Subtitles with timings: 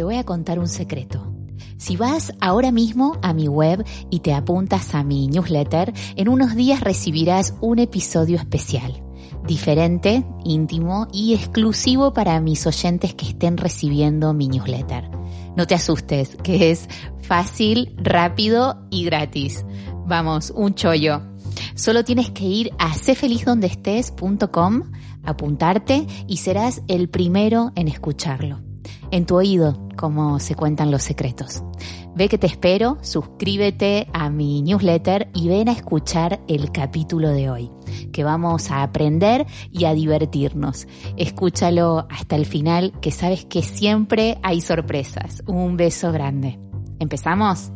[0.00, 1.30] Te voy a contar un secreto.
[1.76, 6.56] Si vas ahora mismo a mi web y te apuntas a mi newsletter, en unos
[6.56, 9.02] días recibirás un episodio especial,
[9.46, 15.10] diferente, íntimo y exclusivo para mis oyentes que estén recibiendo mi newsletter.
[15.54, 16.88] No te asustes, que es
[17.20, 19.66] fácil, rápido y gratis.
[20.06, 21.20] Vamos, un chollo.
[21.74, 24.92] Solo tienes que ir a cfelizdondestes.com,
[25.24, 28.62] apuntarte y serás el primero en escucharlo
[29.10, 31.62] en tu oído, como se cuentan los secretos.
[32.14, 37.50] Ve que te espero, suscríbete a mi newsletter y ven a escuchar el capítulo de
[37.50, 37.70] hoy,
[38.10, 40.88] que vamos a aprender y a divertirnos.
[41.18, 45.42] Escúchalo hasta el final, que sabes que siempre hay sorpresas.
[45.46, 46.58] Un beso grande.
[46.98, 47.70] ¿Empezamos?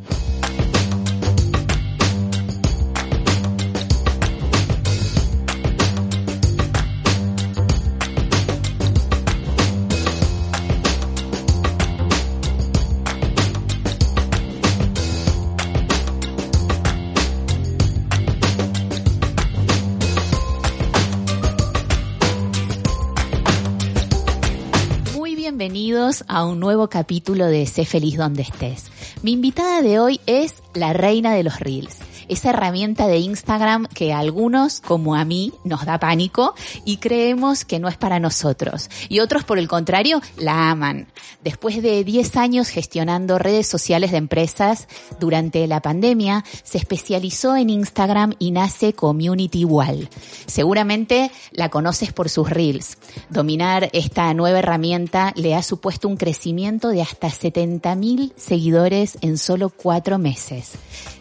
[25.94, 28.86] Bienvenidos a un nuevo capítulo de Sé feliz donde estés.
[29.22, 34.12] Mi invitada de hoy es la reina de los reels esa herramienta de Instagram que
[34.12, 38.90] a algunos, como a mí, nos da pánico y creemos que no es para nosotros.
[39.08, 41.08] Y otros, por el contrario, la aman.
[41.42, 44.88] Después de 10 años gestionando redes sociales de empresas,
[45.20, 50.08] durante la pandemia se especializó en Instagram y nace Community Wall.
[50.46, 52.98] Seguramente la conoces por sus reels.
[53.30, 59.70] Dominar esta nueva herramienta le ha supuesto un crecimiento de hasta 70.000 seguidores en solo
[59.70, 60.72] cuatro meses.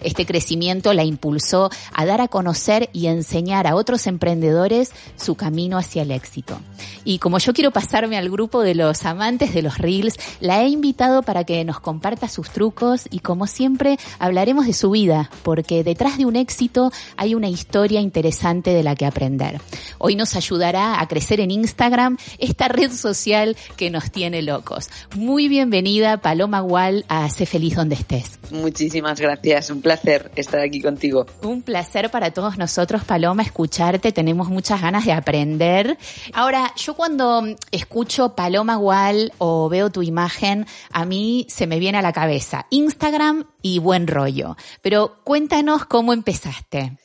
[0.01, 5.78] Este crecimiento la impulsó a dar a conocer y enseñar a otros emprendedores su camino
[5.78, 6.59] hacia el éxito.
[7.03, 10.68] Y como yo quiero pasarme al grupo de los amantes de los reels, la he
[10.68, 15.84] invitado para que nos comparta sus trucos y como siempre hablaremos de su vida, porque
[15.84, 19.62] detrás de un éxito hay una historia interesante de la que aprender.
[19.97, 24.90] Hoy nos ayudará a crecer en Instagram, esta red social que nos tiene locos.
[25.16, 28.40] Muy bienvenida Paloma Wall a Sé Feliz donde estés.
[28.52, 31.25] Muchísimas gracias, un placer estar aquí contigo.
[31.41, 34.11] Un placer para todos nosotros, Paloma, escucharte.
[34.11, 35.97] Tenemos muchas ganas de aprender.
[36.33, 41.97] Ahora, yo cuando escucho Paloma Wall o veo tu imagen, a mí se me viene
[41.97, 44.55] a la cabeza Instagram y buen rollo.
[44.81, 46.97] Pero cuéntanos cómo empezaste.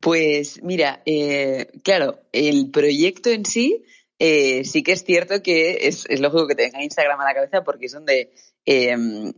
[0.00, 3.84] Pues mira, eh, claro, el proyecto en sí
[4.22, 7.64] eh, sí que es cierto que es, es, lógico que tenga Instagram a la cabeza
[7.64, 8.30] porque es donde
[8.66, 8.94] eh,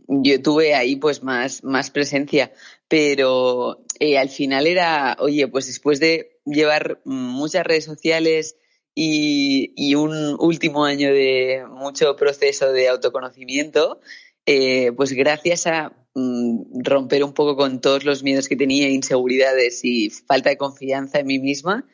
[0.07, 2.51] yo tuve ahí pues más, más presencia,
[2.93, 8.55] pero eh, al final era, oye, pues después de llevar muchas redes sociales
[8.93, 13.99] y, un último año de mucho proceso de autoconocimiento,
[14.45, 19.83] eh, pues gracias a mm, romper un poco con todos los miedos que tenía, inseguridades
[19.83, 21.87] y falta de confianza en mí misma,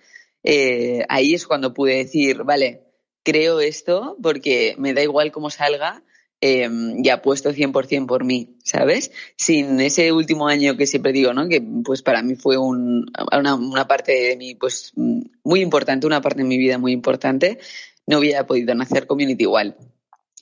[0.43, 2.81] eh, ahí es cuando pude decir, vale,
[3.23, 6.03] creo esto porque me da igual cómo salga,
[6.41, 6.69] eh,
[7.03, 9.11] y apuesto 100% por mí, ¿sabes?
[9.35, 11.49] Sin ese último año que siempre digo, ¿no?
[11.49, 16.21] Que pues para mí fue un, una, una, parte de mí pues muy importante, una
[16.21, 17.59] parte de mi vida muy importante,
[18.07, 19.75] no hubiera podido nacer Community igual.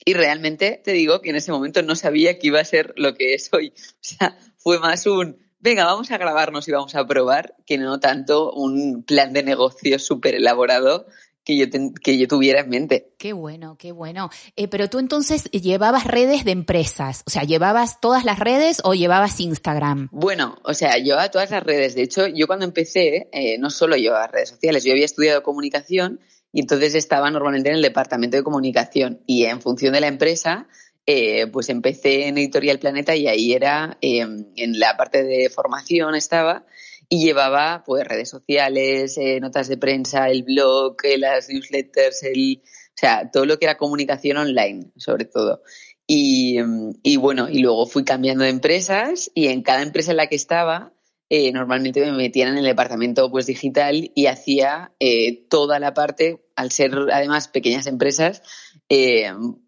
[0.04, 3.14] Y realmente te digo que en ese momento no sabía que iba a ser lo
[3.14, 3.72] que es hoy.
[3.76, 8.00] O sea, fue más un, venga, vamos a grabarnos y vamos a probar, que no
[8.00, 11.06] tanto un plan de negocio súper elaborado
[11.48, 11.64] que yo,
[12.02, 13.14] que yo tuviera en mente.
[13.16, 14.28] Qué bueno, qué bueno.
[14.54, 18.92] Eh, pero tú entonces llevabas redes de empresas, o sea, ¿llevabas todas las redes o
[18.92, 20.10] llevabas Instagram?
[20.12, 21.94] Bueno, o sea, llevaba todas las redes.
[21.94, 26.20] De hecho, yo cuando empecé, eh, no solo llevaba redes sociales, yo había estudiado comunicación
[26.52, 30.68] y entonces estaba normalmente en el departamento de comunicación y en función de la empresa,
[31.06, 36.14] eh, pues empecé en Editorial Planeta y ahí era, eh, en la parte de formación
[36.14, 36.66] estaba
[37.08, 42.62] y llevaba pues redes sociales, eh, notas de prensa, el blog, eh, las newsletters, el,
[42.64, 45.62] o sea, todo lo que era comunicación online, sobre todo.
[46.06, 46.58] Y,
[47.02, 50.36] y, bueno, y luego fui cambiando de empresas y en cada empresa en la que
[50.36, 50.92] estaba,
[51.28, 56.46] eh, normalmente me metían en el departamento pues digital y hacía eh, toda la parte,
[56.56, 58.42] al ser además pequeñas empresas,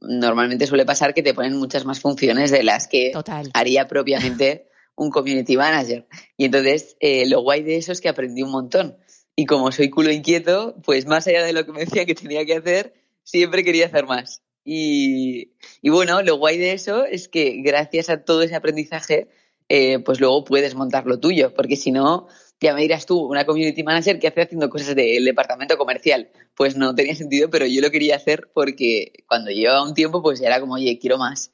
[0.01, 3.13] normalmente suele pasar que te ponen muchas más funciones de las que
[3.53, 6.07] haría propiamente un community manager.
[6.37, 8.97] Y entonces, eh, lo guay de eso es que aprendí un montón.
[9.37, 12.45] Y como soy culo inquieto, pues más allá de lo que me decían que tenía
[12.45, 14.43] que hacer, siempre quería hacer más.
[14.65, 15.53] Y,
[15.83, 19.29] bueno, lo guay de eso es que gracias a todo ese aprendizaje,
[19.69, 22.29] eh, pues luego puedes montar lo tuyo, porque si no,
[22.61, 26.31] ya me dirás tú, una community manager que hace haciendo cosas del departamento comercial.
[26.55, 30.41] Pues no tenía sentido, pero yo lo quería hacer porque cuando llevaba un tiempo, pues
[30.41, 31.53] ya era como, oye, quiero más.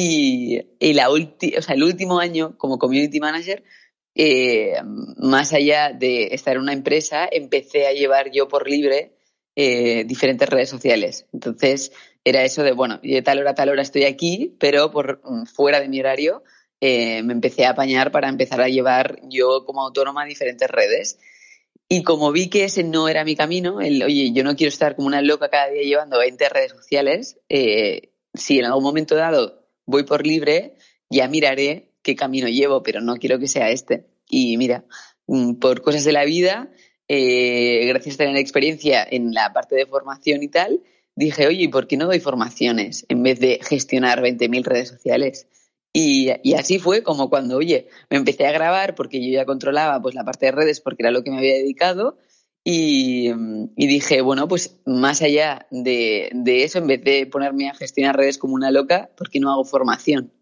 [0.00, 0.62] Y,
[0.94, 3.64] la o sea, el último año como community manager,
[4.14, 4.74] eh,
[5.16, 9.16] más allá de estar en una empresa, empecé a llevar yo por libre
[9.56, 11.26] eh, diferentes redes sociales.
[11.32, 11.90] Entonces,
[12.22, 15.80] era eso de, bueno, de tal hora tal hora estoy aquí, pero por mm, fuera
[15.80, 16.44] de mi horario
[16.80, 21.18] eh, me empecé a apañar para empezar a llevar yo como autónoma diferentes redes.
[21.88, 24.94] Y como vi que ese no era mi camino, el, oye, yo no quiero estar
[24.94, 29.57] como una loca cada día llevando 20 redes sociales, eh, si en algún momento dado
[29.88, 30.74] voy por libre,
[31.10, 34.06] ya miraré qué camino llevo, pero no quiero que sea este.
[34.28, 34.84] Y mira,
[35.26, 36.70] mm, por cosas de la vida,
[37.08, 40.80] eh, gracias a tener experiencia en la parte de formación y tal,
[41.16, 45.48] dije, oye, ¿por qué no doy formaciones en vez de gestionar 20.000 redes sociales?
[45.92, 50.14] Y, así fue como cuando, oye, me empecé a grabar porque yo ya controlaba pues
[50.14, 52.18] la parte de redes porque era lo que me había dedicado
[52.70, 53.32] y,
[53.76, 58.54] dije, bueno, pues más allá de, eso, en vez de ponerme a gestionar redes como
[58.54, 60.34] una loca, ¿por qué no hago formación?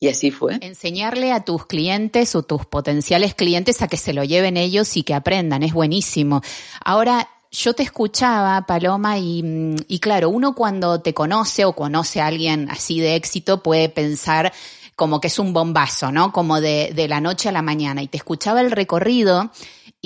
[0.00, 0.58] Y así fue.
[0.60, 5.04] Enseñarle a tus clientes o tus potenciales clientes a que se lo lleven ellos y
[5.04, 6.42] que aprendan, es buenísimo.
[6.84, 12.26] Ahora, yo te escuchaba, Paloma, y, y, claro, uno cuando te conoce o conoce a
[12.26, 14.52] alguien así de éxito puede pensar
[14.96, 16.32] como que es un bombazo, ¿no?
[16.32, 18.02] Como de, de la noche a la mañana.
[18.02, 19.52] Y te escuchaba el recorrido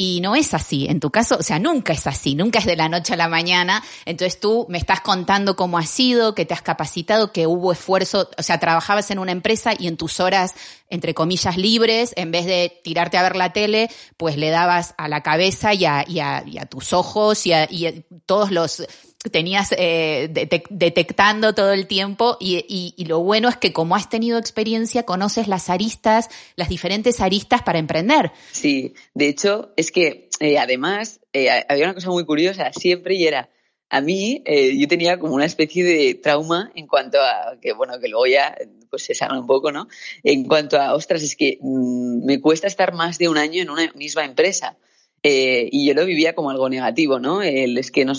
[0.02, 0.86] y no es así.
[0.88, 3.28] En tu caso, o sea, nunca es así, nunca es de la noche a la
[3.28, 3.84] mañana.
[4.06, 8.30] Entonces tú me estás contando cómo has sido, que te has capacitado, que hubo esfuerzo,
[8.38, 10.54] o sea, trabajabas en una empresa y en tus horas,
[10.88, 15.06] entre comillas, libres, en vez de tirarte a ver la tele, pues le dabas a
[15.06, 17.92] la cabeza y a, y a, y a tus ojos y a, y a
[18.24, 18.82] todos los
[19.28, 20.30] tenías eh,
[20.70, 25.46] detectando todo el tiempo y, y, lo bueno es que como has tenido experiencia conoces
[25.46, 28.32] las aristas, las diferentes aristas para emprender.
[28.52, 33.26] Sí, de hecho es que eh, además eh, había una cosa muy curiosa siempre y
[33.26, 33.50] era
[33.90, 38.06] a mí yo tenía como una especie de trauma en cuanto a que bueno que
[38.06, 38.56] luego ya
[38.88, 39.88] pues se sabe un poco no
[40.22, 43.68] en cuanto a ostras es que mm, me cuesta estar más de un año en
[43.68, 44.76] una misma empresa
[45.22, 47.42] eh, y yo lo vivía como algo negativo, ¿no?
[47.42, 48.14] El, es que no,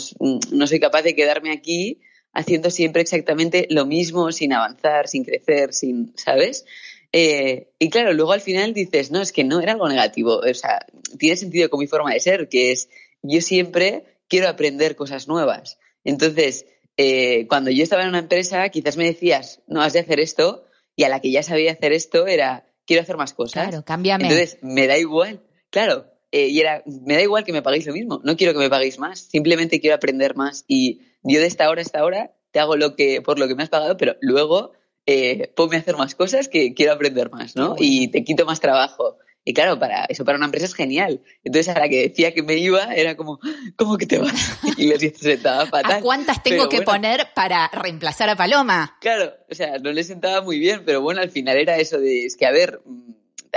[0.52, 2.02] no, soy capaz de quedarme aquí
[2.34, 6.66] haciendo siempre exactamente lo mismo, sin avanzar, sin crecer, sin, ¿sabes?
[7.12, 10.54] Eh, y claro, luego al final dices, no, es que no era algo negativo, o
[10.54, 10.86] sea,
[11.18, 12.90] tiene sentido con mi forma de ser, que es,
[13.22, 15.78] yo siempre quiero aprender cosas nuevas.
[16.04, 16.66] Entonces,
[16.98, 20.66] eh, cuando yo estaba en una empresa, quizás me decías, no, has de hacer esto,
[20.96, 23.68] y a la que ya sabía hacer esto era, quiero hacer más cosas.
[23.68, 24.26] Claro, cámbiame.
[24.26, 25.42] Entonces, me da igual.
[25.70, 28.60] Claro, eh, y era, me da igual que me paguéis lo mismo, no quiero que
[28.60, 32.32] me paguéis más, simplemente quiero aprender más y yo de esta hora a esta hora
[32.52, 34.74] te hago lo que, por lo que me has pagado, pero luego
[35.06, 37.76] eh, ponme a hacer más cosas que quiero aprender más, ¿no?
[37.78, 39.18] Y te quito más trabajo.
[39.44, 41.22] Y claro, para eso para una empresa es genial.
[41.44, 43.40] Entonces a la que decía que me iba era como,
[43.76, 44.60] ¿cómo que te vas?
[44.78, 45.94] Y les sentaba fatal.
[45.94, 48.98] ¿A cuántas tengo que poner para reemplazar a Paloma?
[49.02, 52.26] Claro, o sea, no le sentaba muy bien, pero bueno, al final era eso de,
[52.26, 52.82] es que a ver,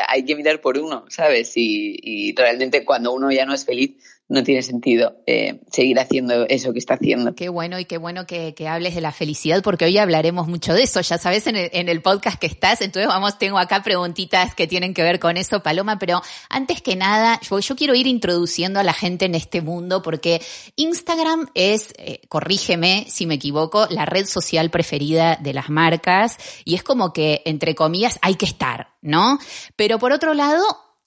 [0.08, 1.52] hay que mirar por uno, ¿sabes?
[1.56, 3.92] Y, realmente cuando uno ya no es feliz,
[4.28, 7.34] no tiene sentido eh, seguir haciendo eso que está haciendo.
[7.34, 10.82] Qué bueno y qué bueno que, hables de la felicidad, porque hoy hablaremos mucho de
[10.82, 12.80] eso, ya sabes, en el, podcast que estás.
[12.80, 16.96] Entonces, vamos, tengo acá preguntitas que tienen que ver con eso, Paloma, pero antes que
[16.96, 20.40] nada, yo, quiero ir introduciendo a la gente en este mundo, porque
[20.76, 26.74] Instagram es, eh, corrígeme si me equivoco, la red social preferida de las marcas y
[26.74, 29.38] es como que, entre comillas, hay que estar, ¿no?
[29.76, 30.64] Pero por otro lado,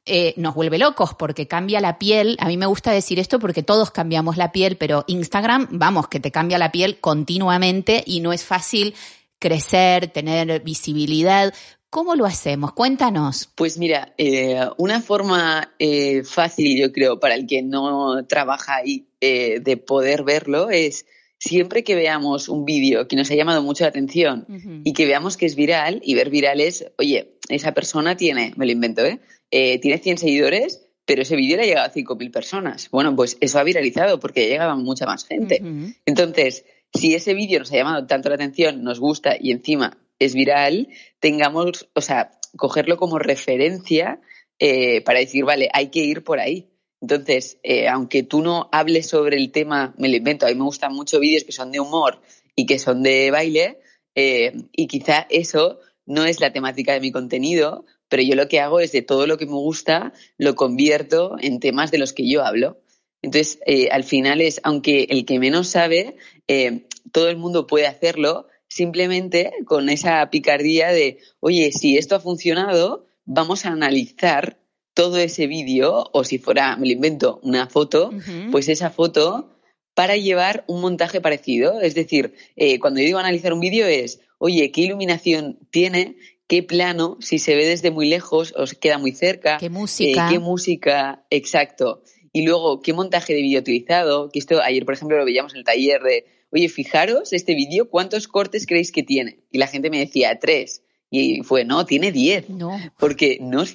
[0.07, 2.37] eh, nos vuelve locos porque cambia la piel.
[2.39, 6.19] A mí me gusta decir esto porque todos cambiamos la piel, pero Instagram, vamos, que
[6.19, 8.95] te cambia la piel continuamente y no es fácil
[9.39, 11.53] crecer, tener visibilidad.
[11.89, 12.73] ¿Cómo lo hacemos?
[12.73, 13.49] Cuéntanos.
[13.55, 19.05] Pues mira, eh, una forma eh, fácil, yo creo, para el que no trabaja ahí,
[19.19, 21.07] de poder verlo es
[21.39, 24.45] siempre que veamos un vídeo que nos ha llamado mucho la atención
[24.83, 28.65] y que veamos que es viral, y ver viral es, oye, esa persona tiene, me
[28.65, 29.19] lo invento, ¿eh?
[29.51, 32.89] Eh tiene 100 seguidores, pero ese vídeo le ha llegado a 5.000 personas.
[32.91, 35.61] Bueno, pues eso ha viralizado porque llegaba mucha más gente.
[36.05, 40.33] Entonces, si ese vídeo nos ha llamado tanto la atención, nos gusta y encima es
[40.33, 40.89] viral,
[41.19, 44.19] tengamos, o sea, cogerlo como referencia
[44.59, 46.69] eh, para decir, vale, hay que ir por ahí.
[46.99, 50.63] Entonces, eh, aunque tú no hables sobre el tema, me lo invento, a mí me
[50.63, 52.21] gustan mucho vídeos que son de humor
[52.55, 53.79] y que son de baile,
[54.15, 58.59] eh, y quizá eso no es la temática de mi contenido, pero yo lo que
[58.59, 62.29] hago es de todo lo que me gusta, lo convierto en temas de los que
[62.29, 62.79] yo hablo.
[63.21, 67.87] Entonces, eh, al final es, aunque el que menos sabe, eh, todo el mundo puede
[67.87, 74.59] hacerlo, simplemente con esa picardía de, oye, si esto ha funcionado, vamos a analizar
[74.93, 78.11] todo ese vídeo, o si fuera, me lo invento, una foto,
[78.51, 79.57] pues esa foto
[79.93, 81.81] para llevar un montaje parecido.
[81.81, 86.17] Es decir, eh, cuando yo digo analizar un vídeo es, oye, ¿qué iluminación tiene?
[86.47, 87.17] ¿Qué plano?
[87.19, 89.57] Si se ve desde muy lejos o se queda muy cerca.
[89.57, 90.27] ¿Qué música?
[90.27, 91.25] Eh, ¿Qué música?
[91.29, 92.01] Exacto.
[92.31, 94.29] Y luego, ¿qué montaje de vídeo utilizado?
[94.29, 97.89] Que esto ayer, por ejemplo, lo veíamos en el taller de, oye, fijaros este vídeo,
[97.89, 99.39] ¿cuántos cortes creéis que tiene?
[99.51, 100.83] Y la gente me decía, tres.
[101.09, 102.49] Y fue, no, tiene diez.
[102.49, 102.77] No.
[102.99, 103.73] Porque no os,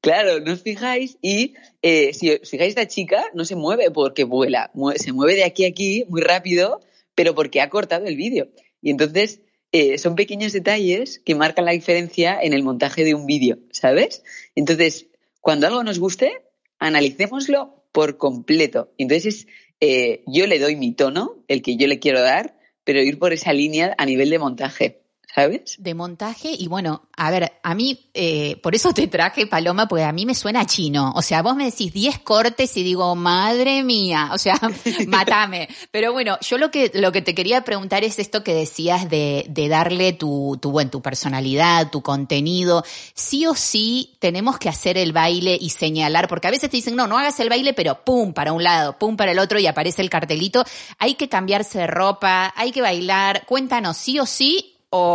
[0.00, 4.24] claro, no os fijáis y eh, si os fijáis, esta chica no se mueve porque
[4.24, 6.80] vuela, se mueve de aquí a aquí muy rápido,
[7.14, 8.48] pero porque ha cortado el vídeo.
[8.82, 9.40] Y entonces
[9.74, 14.22] eh, son pequeños detalles que marcan la diferencia en el montaje de un vídeo, ¿sabes?
[14.54, 15.08] Entonces,
[15.40, 16.44] cuando algo nos guste,
[16.78, 18.92] analicémoslo por completo.
[18.98, 19.48] Entonces,
[19.80, 23.32] eh, yo le doy mi tono, el que yo le quiero dar, pero ir por
[23.32, 25.00] esa línea a nivel de montaje.
[25.34, 25.76] ¿Sabes?
[25.78, 30.04] De montaje y bueno, a ver, a mí, eh, por eso te traje Paloma, porque
[30.04, 31.12] a mí me suena chino.
[31.16, 34.60] O sea, vos me decís 10 cortes y digo, madre mía, o sea,
[35.08, 35.68] matame.
[35.90, 39.46] Pero bueno, yo lo que, lo que te quería preguntar es esto que decías de,
[39.48, 42.84] de darle tu, tu, bueno, tu personalidad, tu contenido.
[43.14, 46.94] Sí o sí tenemos que hacer el baile y señalar, porque a veces te dicen,
[46.94, 49.66] no, no hagas el baile, pero pum para un lado, pum para el otro y
[49.66, 50.64] aparece el cartelito.
[50.98, 53.44] Hay que cambiarse de ropa, hay que bailar.
[53.46, 54.73] Cuéntanos, sí o sí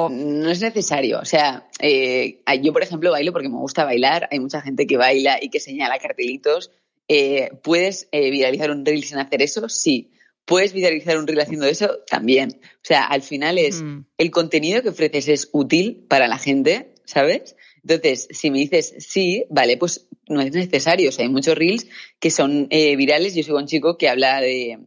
[0.09, 1.19] no es necesario.
[1.19, 4.27] O sea, eh, yo, por ejemplo, bailo porque me gusta bailar.
[4.31, 6.71] Hay mucha gente que baila y que señala cartelitos.
[7.07, 9.69] Eh, ¿Puedes eh, viralizar un reel sin hacer eso?
[9.69, 10.11] Sí.
[10.45, 11.99] ¿Puedes viralizar un reel haciendo eso?
[12.09, 12.59] También.
[12.61, 14.05] O sea, al final es mm.
[14.17, 17.55] el contenido que ofreces es útil para la gente, ¿sabes?
[17.83, 21.09] Entonces, si me dices sí, vale, pues no es necesario.
[21.09, 21.87] O sea, hay muchos reels
[22.19, 23.35] que son eh, virales.
[23.35, 24.77] Yo sigo un chico que habla de,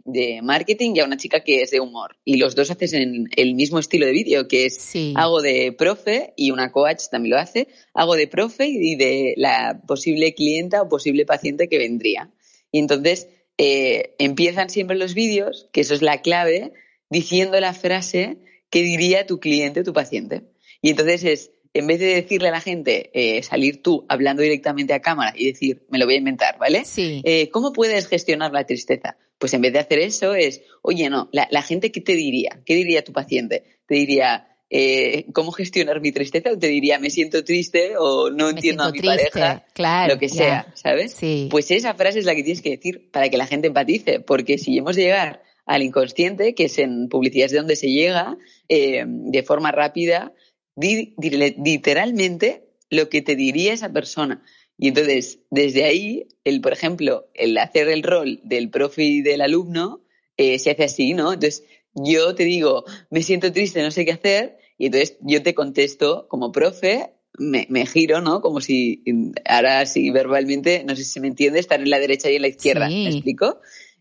[0.43, 2.17] marketing y a una chica que es de humor.
[2.25, 6.51] Y los dos hacen el mismo estilo de vídeo, que es hago de profe y
[6.51, 7.69] una coach también lo hace.
[7.95, 12.31] Hago de profe y de la posible clienta o posible paciente que vendría.
[12.71, 16.73] Y entonces eh, empiezan siempre los vídeos, que eso es la clave,
[17.11, 18.39] diciendo la frase
[18.71, 20.45] que diría tu cliente o tu paciente.
[20.81, 24.93] Y entonces es en vez de decirle a la gente, eh, salir tú hablando directamente
[24.93, 26.85] a cámara y decir, me lo voy a inventar, ¿vale?
[26.85, 27.23] Sí.
[27.25, 29.17] Eh, ¿Cómo puedes gestionar la tristeza?
[29.39, 32.61] Pues en vez de hacer eso es, oye, no, la, gente, ¿qué te diría?
[32.65, 33.65] ¿Qué diría tu paciente?
[33.87, 36.51] Te diría, eh, ¿cómo gestionar mi tristeza?
[36.53, 40.29] O te diría, me siento triste o no entiendo a mi pareja, claro, lo que
[40.29, 41.15] sea, ¿sabes?
[41.15, 41.49] Sí.
[41.51, 44.59] Pues esa frase es la que tienes que decir para que la gente empatice, porque
[44.59, 48.37] si hemos de llegar al inconsciente, que es en publicidades de donde se llega,
[48.69, 50.33] de forma rápida,
[50.77, 54.43] literalmente lo que te diría esa persona.
[54.79, 59.41] Y entonces, desde ahí, el, por ejemplo, el hacer el rol del profe y del
[59.41, 60.03] alumno
[60.37, 61.33] eh, se hace así, ¿no?
[61.33, 61.65] Entonces,
[61.95, 66.27] yo te digo, me siento triste, no sé qué hacer, y entonces yo te contesto
[66.29, 68.41] como profe, me, giro, ¿no?
[68.41, 69.03] Como si,
[69.45, 72.49] ahora sí, verbalmente, no sé si me entiende, estar en la derecha y en la
[72.49, 73.61] izquierda, ¿me explico?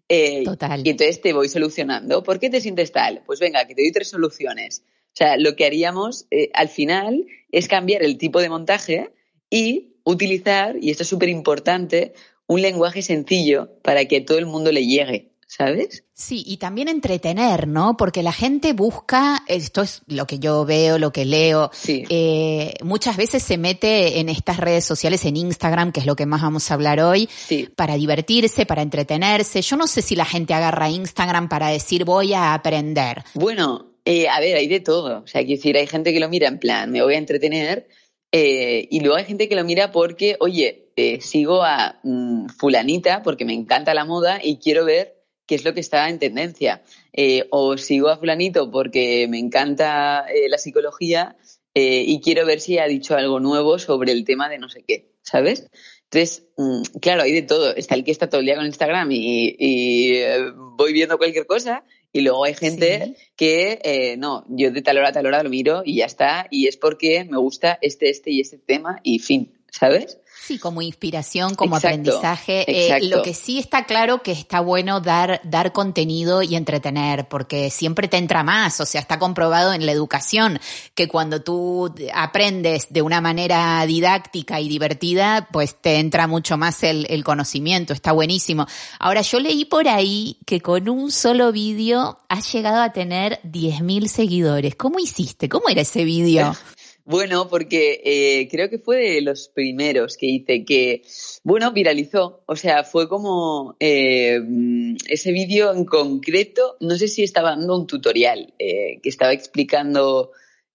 [0.09, 0.81] Eh, Total.
[0.85, 2.23] Y entonces te voy solucionando.
[2.23, 3.23] ¿Por qué te sientes tal?
[3.25, 4.83] Pues venga, que te doy tres soluciones.
[5.13, 9.11] O sea, lo que haríamos eh, al final es cambiar el tipo de montaje
[9.49, 12.13] y utilizar, y esto es súper importante,
[12.47, 15.31] un lenguaje sencillo para que todo el mundo le llegue.
[15.51, 16.05] ¿sabes?
[16.13, 17.97] Sí, y también entretener, ¿no?
[17.97, 22.05] Porque la gente busca, esto es lo que yo veo, lo que leo, sí.
[22.07, 26.25] eh, muchas veces se mete en estas redes sociales, en Instagram, que es lo que
[26.25, 27.27] más vamos a hablar hoy,
[27.75, 29.61] para divertirse, para entretenerse.
[29.61, 33.25] Yo no sé si la gente agarra Instagram para decir voy a aprender.
[33.33, 35.21] Bueno, eh, a ver, hay de todo.
[35.23, 37.87] O sea, quiero decir, hay gente que lo mira en plan, me voy a entretener,
[38.31, 43.23] eh, y luego hay gente que lo mira porque, oye, eh, sigo a mm, fulanita
[43.23, 46.83] porque me encanta la moda y quiero ver qué es lo que está en tendencia.
[47.49, 51.35] o sigo a fulanito porque me encanta la psicología
[51.73, 55.11] y quiero ver si ha dicho algo nuevo sobre el tema de no sé qué,
[55.23, 55.69] ¿sabes?
[56.05, 57.75] Entonces, mm, claro, hay de todo.
[57.75, 60.21] Está el que está todo el día con Instagram y
[60.77, 65.09] voy viendo cualquier cosa y luego hay gente que, eh, no, yo de tal hora
[65.09, 68.31] a tal hora lo miro y ya está, y es porque me gusta este, este
[68.31, 70.19] y este tema y fin, ¿sabes?
[70.51, 72.65] Sí, como inspiración, como aprendizaje.
[72.67, 77.69] Eh, lo que sí está claro que está bueno dar, dar contenido y entretener, porque
[77.69, 78.81] siempre te entra más.
[78.81, 80.59] O sea, está comprobado en la educación
[80.93, 86.83] que cuando tú aprendes de una manera didáctica y divertida, pues te entra mucho más
[86.83, 87.93] el, el conocimiento.
[87.93, 88.67] Está buenísimo.
[88.99, 94.07] Ahora, yo leí por ahí que con un solo vídeo has llegado a tener 10.000
[94.07, 94.75] seguidores.
[94.75, 95.47] ¿Cómo hiciste?
[95.47, 96.53] ¿Cómo era ese vídeo?
[97.11, 101.01] Bueno, porque eh, creo que fue de los primeros que hice que,
[101.43, 102.41] bueno, viralizó.
[102.45, 104.39] O sea, fue como eh,
[105.09, 110.31] ese vídeo en concreto, no sé si estaba dando un tutorial eh, que estaba explicando,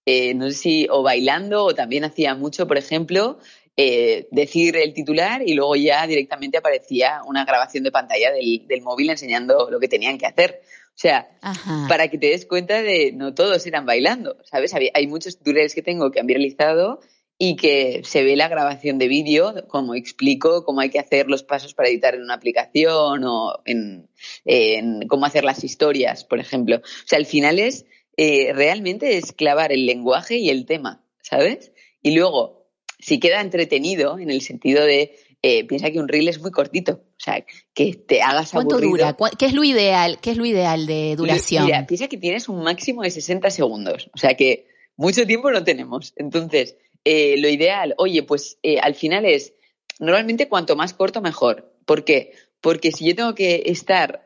[0.07, 3.39] no sé si o bailando o también hacía mucho, por ejemplo,
[3.75, 9.09] decir el titular y luego ya directamente aparecía una grabación de pantalla del, del móvil
[9.09, 10.61] enseñando lo que tenían que hacer.
[10.97, 11.29] O sea,
[11.89, 14.73] para que te des cuenta de no todos eran bailando, ¿sabes?
[14.73, 17.01] Hay muchos tutoriales que tengo que han viralizado
[17.39, 21.43] y que se ve la grabación de vídeo, como explico cómo hay que hacer los
[21.43, 24.09] pasos para editar en una aplicación o en,
[25.07, 26.77] cómo hacer las historias, por ejemplo.
[26.77, 27.85] O sea, al final es
[28.17, 31.73] eh, realmente es clavar el lenguaje y el tema, ¿sabes?
[32.01, 36.41] Y luego, si queda entretenido en el sentido de eh, piensa que un reel es
[36.41, 39.17] muy cortito, sea, que te hagas ¿Cuánto dura?
[39.39, 40.19] ¿Qué es lo ideal?
[40.21, 41.67] ¿Qué es lo ideal de duración?
[41.67, 45.65] Mira, piensa que tienes un máximo de 60 segundos, o sea que mucho tiempo no
[45.65, 46.13] tenemos.
[46.17, 49.55] Entonces, eh, lo ideal, oye, pues eh, al final es,
[49.99, 51.73] normalmente cuanto más corto, mejor.
[51.85, 52.33] ¿Por qué?
[52.61, 54.25] Porque si yo tengo que estar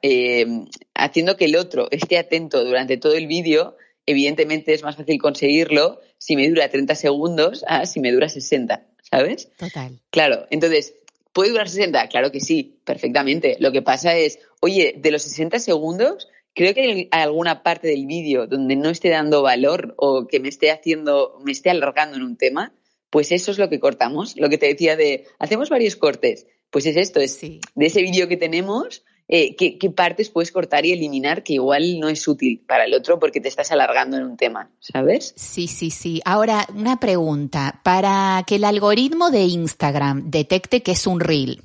[0.95, 3.77] haciendo que el otro esté atento durante todo el vídeo,
[4.07, 8.87] evidentemente es más fácil conseguirlo si me dura 30 segundos a si me dura 60,
[9.11, 9.51] ¿sabes?
[9.57, 10.01] Total.
[10.11, 10.95] Claro, entonces,
[11.33, 12.09] ¿Puede durar 60?
[12.09, 13.57] Claro que sí, perfectamente.
[13.61, 18.07] Lo que pasa es, oye, de los 60 segundos, creo que hay alguna parte del
[18.07, 22.23] vídeo donde no esté dando valor o que me esté haciendo, me esté alargando en
[22.23, 22.75] un tema,
[23.11, 24.37] pues eso es lo que cortamos.
[24.37, 26.47] Lo que te decía de, hacemos varios cortes.
[26.71, 30.91] Pues es esto, es de ese vídeo que tenemos, eh, ¿qué, partes puedes cortar y
[30.91, 34.37] eliminar que igual no es útil para el otro porque te estás alargando en un
[34.37, 35.33] tema, ¿sabes?
[35.37, 36.21] Sí, sí, sí.
[36.25, 37.81] Ahora, una pregunta.
[37.85, 41.63] Para que el algoritmo de Instagram detecte que es un reel,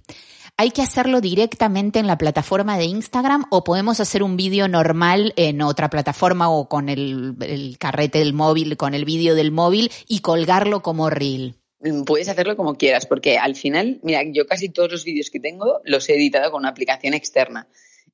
[0.58, 5.34] ¿hay que hacerlo directamente en la plataforma de Instagram o podemos hacer un vídeo normal
[5.36, 9.92] en otra plataforma o con el, el carrete del móvil, con el vídeo del móvil
[10.08, 11.56] y colgarlo como reel?
[11.86, 15.40] Mm, puedes hacerlo como quieras, porque al final, mira, yo casi todos los vídeos que
[15.40, 17.68] tengo los he editado con una aplicación externa.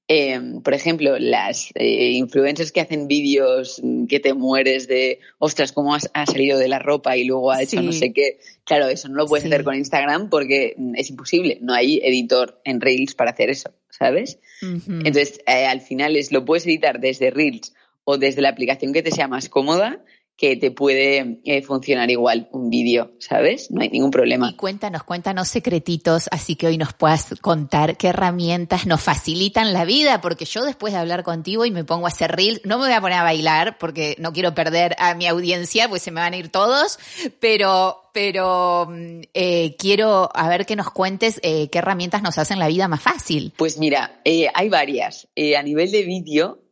[0.07, 5.71] Em, por ejemplo, las eh, influencers que hacen vídeos mm, que te mueres de, ostras,
[5.71, 8.39] cómo has, ha salido de la ropa y luego ha hecho no sé qué.
[8.65, 11.59] Claro, eso no lo puedes hacer con Instagram porque mm, es imposible.
[11.61, 14.39] No hay editor en Reels para hacer eso, ¿sabes?
[14.61, 19.03] Entonces, eh, al final es, lo puedes editar desde Reels o desde la aplicación que
[19.03, 20.03] te sea más cómoda
[20.41, 23.69] que te puede eh, funcionar igual un vídeo, ¿sabes?
[23.69, 24.49] No hay ningún problema.
[24.49, 29.85] Y cuéntanos, cuéntanos secretitos, así que hoy nos puedas contar qué herramientas nos facilitan la
[29.85, 32.85] vida, porque yo después de hablar contigo y me pongo a hacer reels, no me
[32.85, 36.21] voy a poner a bailar porque no quiero perder a mi audiencia, pues se me
[36.21, 36.97] van a ir todos,
[37.39, 42.57] pero, pero mm, eh, quiero a ver que nos cuentes eh, qué herramientas nos hacen
[42.57, 43.53] la vida más fácil.
[43.57, 45.27] Pues mira, hay varias.
[45.55, 46.63] a nivel de vídeo,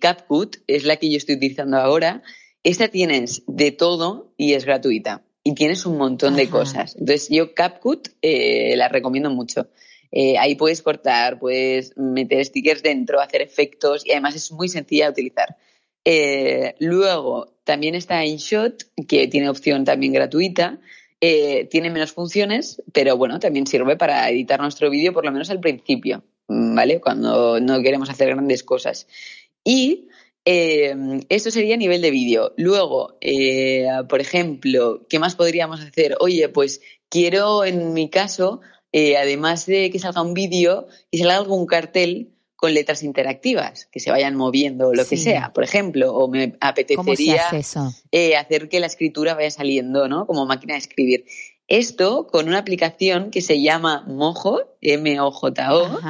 [0.00, 2.22] CapCut es la que yo estoy utilizando ahora
[2.62, 5.22] esta tienes de todo y es gratuita.
[5.44, 6.94] Y tienes un montón de cosas.
[6.98, 9.68] Entonces, yo CapCut eh, la recomiendo mucho.
[10.10, 15.06] Eh, ahí puedes cortar, puedes meter stickers dentro, hacer efectos y además es muy sencilla
[15.06, 15.56] de utilizar.
[16.04, 20.80] Eh, luego, también está InShot, que tiene opción también gratuita.
[21.20, 25.60] tiene menos funciones, pero bueno, también sirve para editar nuestro vídeo, por lo menos al
[25.60, 27.00] principio, ¿vale?
[27.00, 29.06] Cuando no queremos hacer grandes cosas.
[29.64, 30.08] Y
[30.50, 30.96] eh,
[31.28, 32.54] esto sería a nivel de vídeo.
[32.56, 36.16] Luego, eh, por ejemplo, ¿qué más podríamos hacer?
[36.20, 36.80] Oye, pues
[37.10, 42.30] quiero, en mi caso, eh, además de que salga un vídeo, que salga algún cartel
[42.56, 47.42] con letras interactivas, que se vayan moviendo, lo que sea, por ejemplo, o me apetecería
[48.38, 50.26] hacer que la escritura vaya saliendo, ¿no?
[50.26, 51.26] Como máquina de escribir.
[51.68, 56.00] Esto con una aplicación que se llama Mojo, M-O-J-O.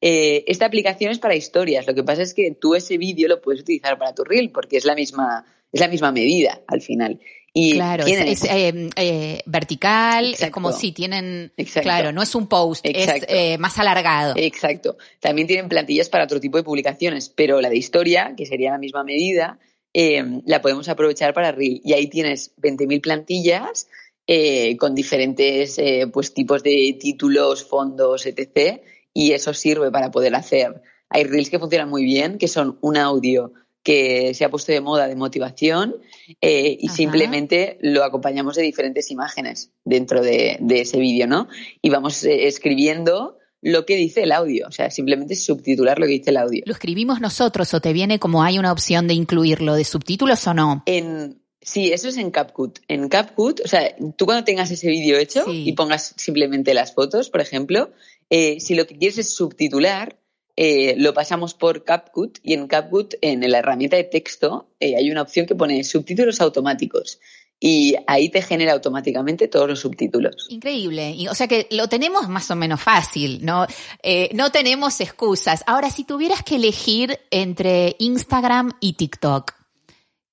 [0.00, 1.86] Eh, esta aplicación es para historias.
[1.86, 4.76] Lo que pasa es que tú ese vídeo lo puedes utilizar para tu reel porque
[4.76, 7.20] es la misma, es la misma medida al final.
[7.52, 12.84] Y claro, es, eh, eh, vertical, es como si tienen, claro, no es un post,
[12.84, 14.34] es más alargado.
[14.36, 14.96] Exacto.
[15.20, 18.78] También tienen plantillas para otro tipo de publicaciones, pero la de historia, que sería la
[18.78, 19.60] misma medida,
[19.94, 21.80] la podemos aprovechar para Reel.
[21.84, 23.86] Y ahí tienes 20.000 plantillas
[24.26, 28.80] eh, con diferentes eh, pues, tipos de títulos, fondos, etc.
[29.12, 30.80] Y eso sirve para poder hacer.
[31.10, 34.80] Hay reels que funcionan muy bien, que son un audio que se ha puesto de
[34.80, 35.96] moda de motivación
[36.40, 41.48] eh, y simplemente lo acompañamos de diferentes imágenes dentro de, ese vídeo, ¿no?
[41.82, 46.30] Y vamos escribiendo lo que dice el audio, o sea, simplemente subtitular lo que dice
[46.30, 46.62] el audio.
[46.66, 50.54] ¿Lo escribimos nosotros o te viene como hay una opción de incluirlo de subtítulos o
[50.54, 50.82] no?
[50.86, 52.78] En, sí, eso es en CapCut.
[52.86, 57.30] En CapCut, o sea, tú cuando tengas ese vídeo hecho y pongas simplemente las fotos,
[57.30, 57.90] por ejemplo,
[58.30, 60.16] eh, si lo que quieres es subtitular,
[60.56, 65.10] eh, lo pasamos por CapCut y en CapCut, en la herramienta de texto, eh, hay
[65.10, 67.18] una opción que pone subtítulos automáticos
[67.58, 70.46] y ahí te genera automáticamente todos los subtítulos.
[70.50, 71.16] Increíble.
[71.30, 73.66] o sea que lo tenemos más o menos fácil, ¿no?
[74.02, 75.64] Eh, no tenemos excusas.
[75.66, 79.63] Ahora, si tuvieras que elegir entre Instagram y TikTok,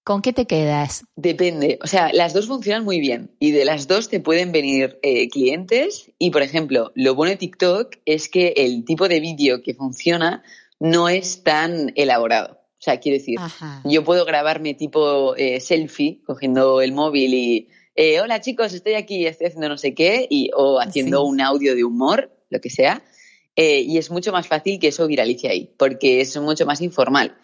[0.04, 1.06] ¿Con qué te quedas?
[1.16, 1.78] Depende.
[1.84, 5.30] O sea, las dos funcionan muy bien y de las dos te pueden venir eh,
[5.30, 6.12] clientes.
[6.18, 10.44] Y, por ejemplo, lo bueno de TikTok es que el tipo de vídeo que funciona
[10.80, 12.54] no es tan elaborado.
[12.54, 13.38] O sea, quiero decir,
[13.84, 19.28] yo puedo grabarme tipo eh, selfie cogiendo el móvil y, eh, hola chicos, estoy aquí,
[19.28, 23.04] estoy haciendo no sé qué, y, o haciendo un audio de humor, lo que sea.
[23.56, 27.38] y es mucho más fácil que eso viralice ahí, porque es mucho más informal.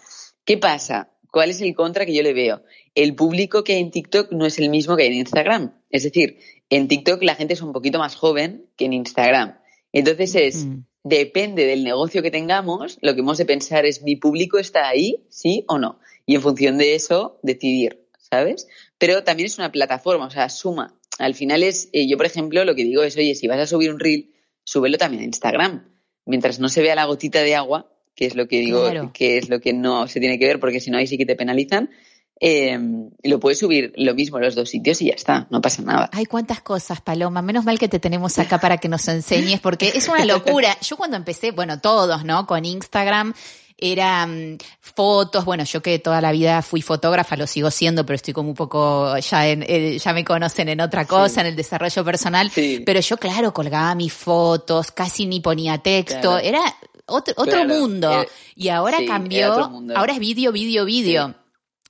[0.44, 1.12] ¿Qué pasa?
[1.32, 2.64] ¿Cuál es el contra que yo le veo?
[2.96, 5.74] El público que hay en TikTok no es el mismo que hay en Instagram.
[5.90, 9.58] Es decir, en TikTok la gente es un poquito más joven que en Instagram.
[9.94, 10.68] Entonces es,
[11.04, 15.26] depende del negocio que tengamos, lo que hemos de pensar es, ¿mi público está ahí?
[15.30, 16.00] ¿Sí o no?
[16.26, 18.68] Y en función de eso, decidir, ¿sabes?
[18.98, 21.00] Pero también es una plataforma, o sea, suma.
[21.20, 23.68] Al final es, eh, yo por ejemplo, lo que digo es, oye, si vas a
[23.68, 24.32] subir un reel,
[24.64, 25.90] súbelo también a Instagram.
[26.26, 29.48] Mientras no se vea la gotita de agua, que es lo que digo, que es
[29.48, 31.92] lo que no se tiene que ver, porque si no ahí sí que te penalizan.
[32.40, 32.78] Eh,
[33.24, 36.10] lo puedes subir lo mismo en los dos sitios y ya está, no pasa nada.
[36.14, 37.42] Hay cuántas cosas, Paloma.
[37.42, 40.78] Menos mal que te tenemos acá para que nos enseñes, porque es una locura.
[40.82, 42.46] Yo cuando empecé, bueno, todos, ¿no?
[42.46, 43.34] Con Instagram
[43.80, 48.34] eran fotos, bueno, yo que toda la vida fui fotógrafa, lo sigo siendo, pero estoy
[48.34, 52.04] como un poco, ya en, eh, ya me conocen en otra cosa, en el desarrollo
[52.04, 52.52] personal,
[52.84, 56.62] pero yo claro, colgaba mis fotos, casi ni ponía texto, era
[57.08, 58.22] otro, otro mundo.
[58.22, 59.54] Eh, y ahora cambió,
[59.96, 61.36] ahora es vídeo, vídeo, vídeo.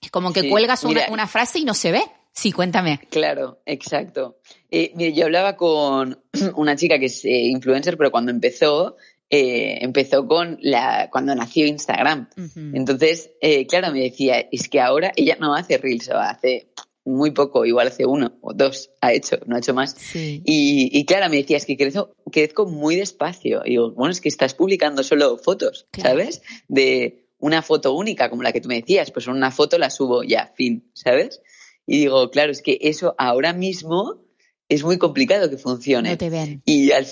[0.01, 2.03] Es como que cuelgas una, una, frase y no se ve.
[2.31, 2.99] Sí, cuéntame.
[3.09, 4.37] Claro, exacto.
[4.69, 6.21] Eh, mire, yo hablaba con
[6.55, 8.95] una chica que es eh, influencer, pero cuando empezó,
[9.29, 12.29] empezó con la cuando nació Instagram.
[12.73, 13.31] Entonces,
[13.67, 16.69] claro, me decía, es que ahora ella no hace reels, o hace
[17.07, 19.95] muy poco, igual hace uno o dos ha hecho, no ha hecho más.
[20.13, 23.61] Y, claro, me decía, es que crezco, crezco muy despacio.
[23.65, 26.41] Y digo, bueno, es que estás publicando solo fotos, ¿sabes?
[26.67, 30.23] De una foto única, como la que tú me decías, pues una foto la subo
[30.23, 31.41] ya, fin, ¿sabes?
[31.85, 34.25] Y digo, claro, es que eso ahora mismo
[34.67, 36.11] es muy complicado que funcione.
[36.11, 36.61] No te ven.
[36.65, 37.05] Y al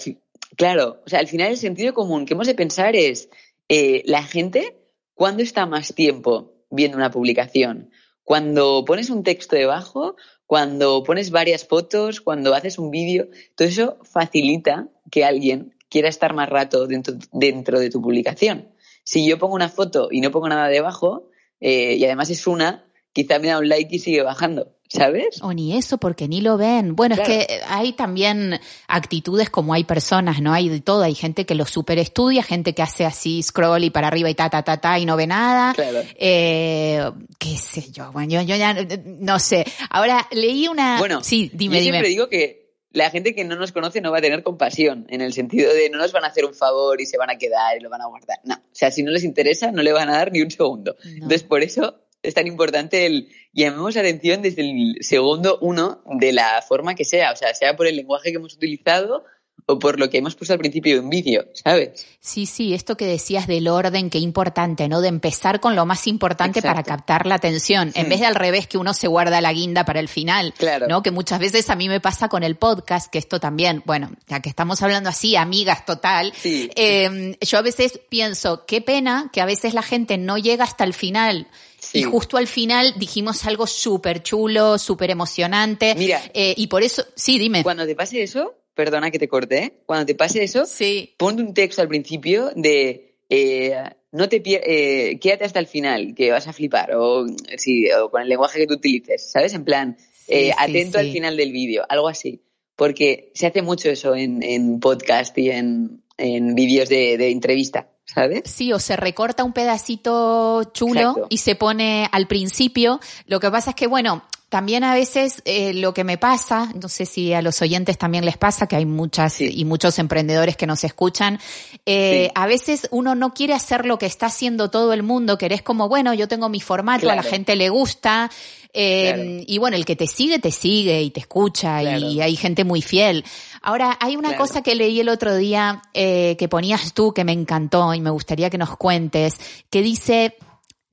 [0.57, 3.29] claro, o sea, al final el sentido común que hemos de pensar es,
[3.69, 4.75] eh, la gente,
[5.13, 7.91] ¿cuándo está más tiempo viendo una publicación?
[8.25, 10.15] Cuando pones un texto debajo,
[10.47, 16.33] cuando pones varias fotos, cuando haces un vídeo, todo eso facilita que alguien quiera estar
[16.33, 18.73] más rato dentro, dentro de tu publicación.
[19.03, 22.91] Si yo pongo una foto y no pongo nada debajo, eh, y además es una,
[23.13, 24.74] quizá me da un like y sigue bajando.
[24.87, 25.41] ¿Sabes?
[25.41, 26.95] O ni eso, porque ni lo ven.
[26.95, 30.53] Bueno, es que hay también actitudes como hay personas, ¿no?
[30.53, 31.03] Hay de todo.
[31.03, 34.35] Hay gente que lo super estudia, gente que hace así scroll y para arriba y
[34.35, 35.73] ta, ta, ta, ta y no ve nada.
[35.73, 36.01] Claro.
[36.15, 37.03] Eh,
[37.37, 38.73] qué sé yo, bueno, yo, yo, ya
[39.05, 39.65] no sé.
[39.89, 40.99] Ahora, leí una...
[40.99, 44.19] Bueno, sí, dime, yo siempre digo que la gente que no nos conoce no va
[44.19, 47.05] a tener compasión, en el sentido de no nos van a hacer un favor y
[47.05, 48.39] se van a quedar y lo van a guardar.
[48.45, 50.95] No, o sea, si no les interesa, no le van a dar ni un segundo.
[51.03, 56.61] Entonces, por eso es tan importante el llamemos atención desde el segundo uno de la
[56.61, 59.23] forma que sea, o sea, sea por el lenguaje que hemos utilizado
[59.67, 62.05] o por lo que hemos puesto al principio de un vídeo, ¿sabes?
[62.19, 65.01] Sí, sí, esto que decías del orden, qué importante, ¿no?
[65.01, 68.67] De empezar con lo más importante para captar la atención, en vez de al revés
[68.67, 70.87] que uno se guarda la guinda para el final, claro.
[70.87, 71.01] ¿no?
[71.01, 74.39] Que muchas veces a mí me pasa con el podcast, que esto también, bueno, ya
[74.39, 79.45] que estamos hablando así, amigas total, eh, yo a veces pienso, qué pena que a
[79.45, 81.47] veces la gente no llega hasta el final
[81.93, 85.95] y justo al final dijimos algo súper chulo, súper emocionante.
[85.95, 86.21] Mira.
[86.33, 87.63] Eh, y por eso, sí, dime.
[87.63, 91.15] Cuando te pase eso, perdona que te corté, cuando te pase eso, sí.
[91.17, 93.75] ponte un texto al principio de eh,
[94.11, 97.25] no te eh, quédate hasta el final, que vas a flipar, o,
[97.57, 99.53] sí, o con el lenguaje que tú utilices, ¿sabes?
[99.53, 102.41] En plan, eh, atento al final del vídeo, algo así.
[102.75, 107.89] Porque se hace mucho eso en, en podcast y en, en vídeos de, de entrevista.
[108.05, 108.43] ¿Sabes?
[108.45, 112.99] Sí, o se recorta un pedacito chulo y se pone al principio.
[113.27, 116.87] Lo que pasa es que, bueno, también a veces eh, lo que me pasa, no
[116.87, 120.67] sé si a los oyentes también les pasa, que hay muchas y muchos emprendedores que
[120.67, 121.39] nos escuchan,
[121.85, 125.61] eh, a veces uno no quiere hacer lo que está haciendo todo el mundo, querés
[125.61, 128.31] como, bueno, yo tengo mi formato, a la gente le gusta,
[128.77, 132.65] eh, y bueno, el que te sigue, te sigue y te escucha y hay gente
[132.65, 133.23] muy fiel.
[133.61, 137.31] Ahora, hay una cosa que leí el otro día eh, que ponías tú que me
[137.31, 140.35] encantó y me gustaría que nos cuentes, que dice,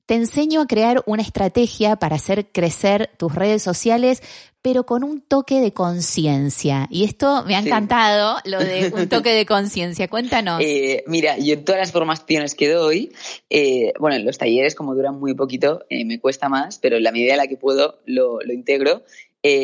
[0.05, 4.23] te enseño a crear una estrategia para hacer crecer tus redes sociales,
[4.63, 6.87] pero con un toque de conciencia.
[6.89, 10.07] Y esto me ha encantado, lo de un toque de conciencia.
[10.07, 10.61] Cuéntanos.
[10.63, 13.11] Eh, mira, yo en todas las formaciones que doy,
[13.49, 17.03] eh, bueno, en los talleres como duran muy poquito, eh, me cuesta más, pero en
[17.03, 19.03] la medida en la que puedo lo, lo integro.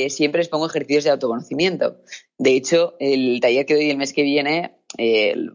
[0.09, 1.95] siempre les pongo ejercicios de autoconocimiento.
[2.37, 4.73] De hecho, el taller que doy el mes que viene,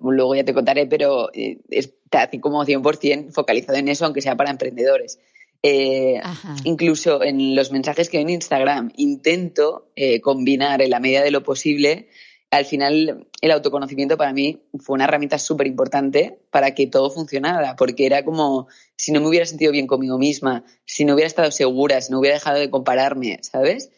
[0.00, 4.50] luego ya te contaré, pero es está como 100% focalizado en eso, aunque sea para
[4.50, 5.18] emprendedores.
[5.66, 6.20] Eh,
[6.64, 11.30] incluso en los mensajes que doy en Instagram intento eh, combinar en la medida de
[11.30, 12.08] lo posible.
[12.50, 17.76] Al final, el autoconocimiento para mí fue una herramienta súper importante para que todo funcionara,
[17.76, 21.50] porque era como si no me hubiera sentido bien conmigo misma, si no hubiera estado
[21.50, 23.90] segura, si no hubiera dejado de compararme, ¿sabes?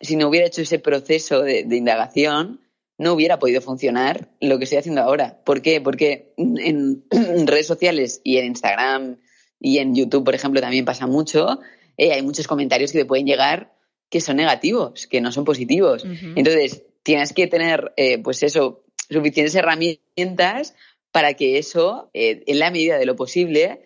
[0.00, 2.60] Si no hubiera hecho ese proceso de indagación,
[2.98, 5.40] no hubiera podido funcionar lo que estoy haciendo ahora.
[5.44, 5.80] ¿Por qué?
[5.80, 7.04] Porque en,
[7.46, 9.18] redes sociales y en Instagram
[9.60, 11.60] y en YouTube, por ejemplo, también pasa mucho.
[11.96, 13.72] Eh, hay muchos comentarios que te pueden llegar
[14.08, 16.04] que son negativos, que no son positivos.
[16.36, 20.74] Entonces, tienes que tener, eh, pues eso, suficientes herramientas
[21.10, 23.82] para que eso, eh, en la medida de lo posible,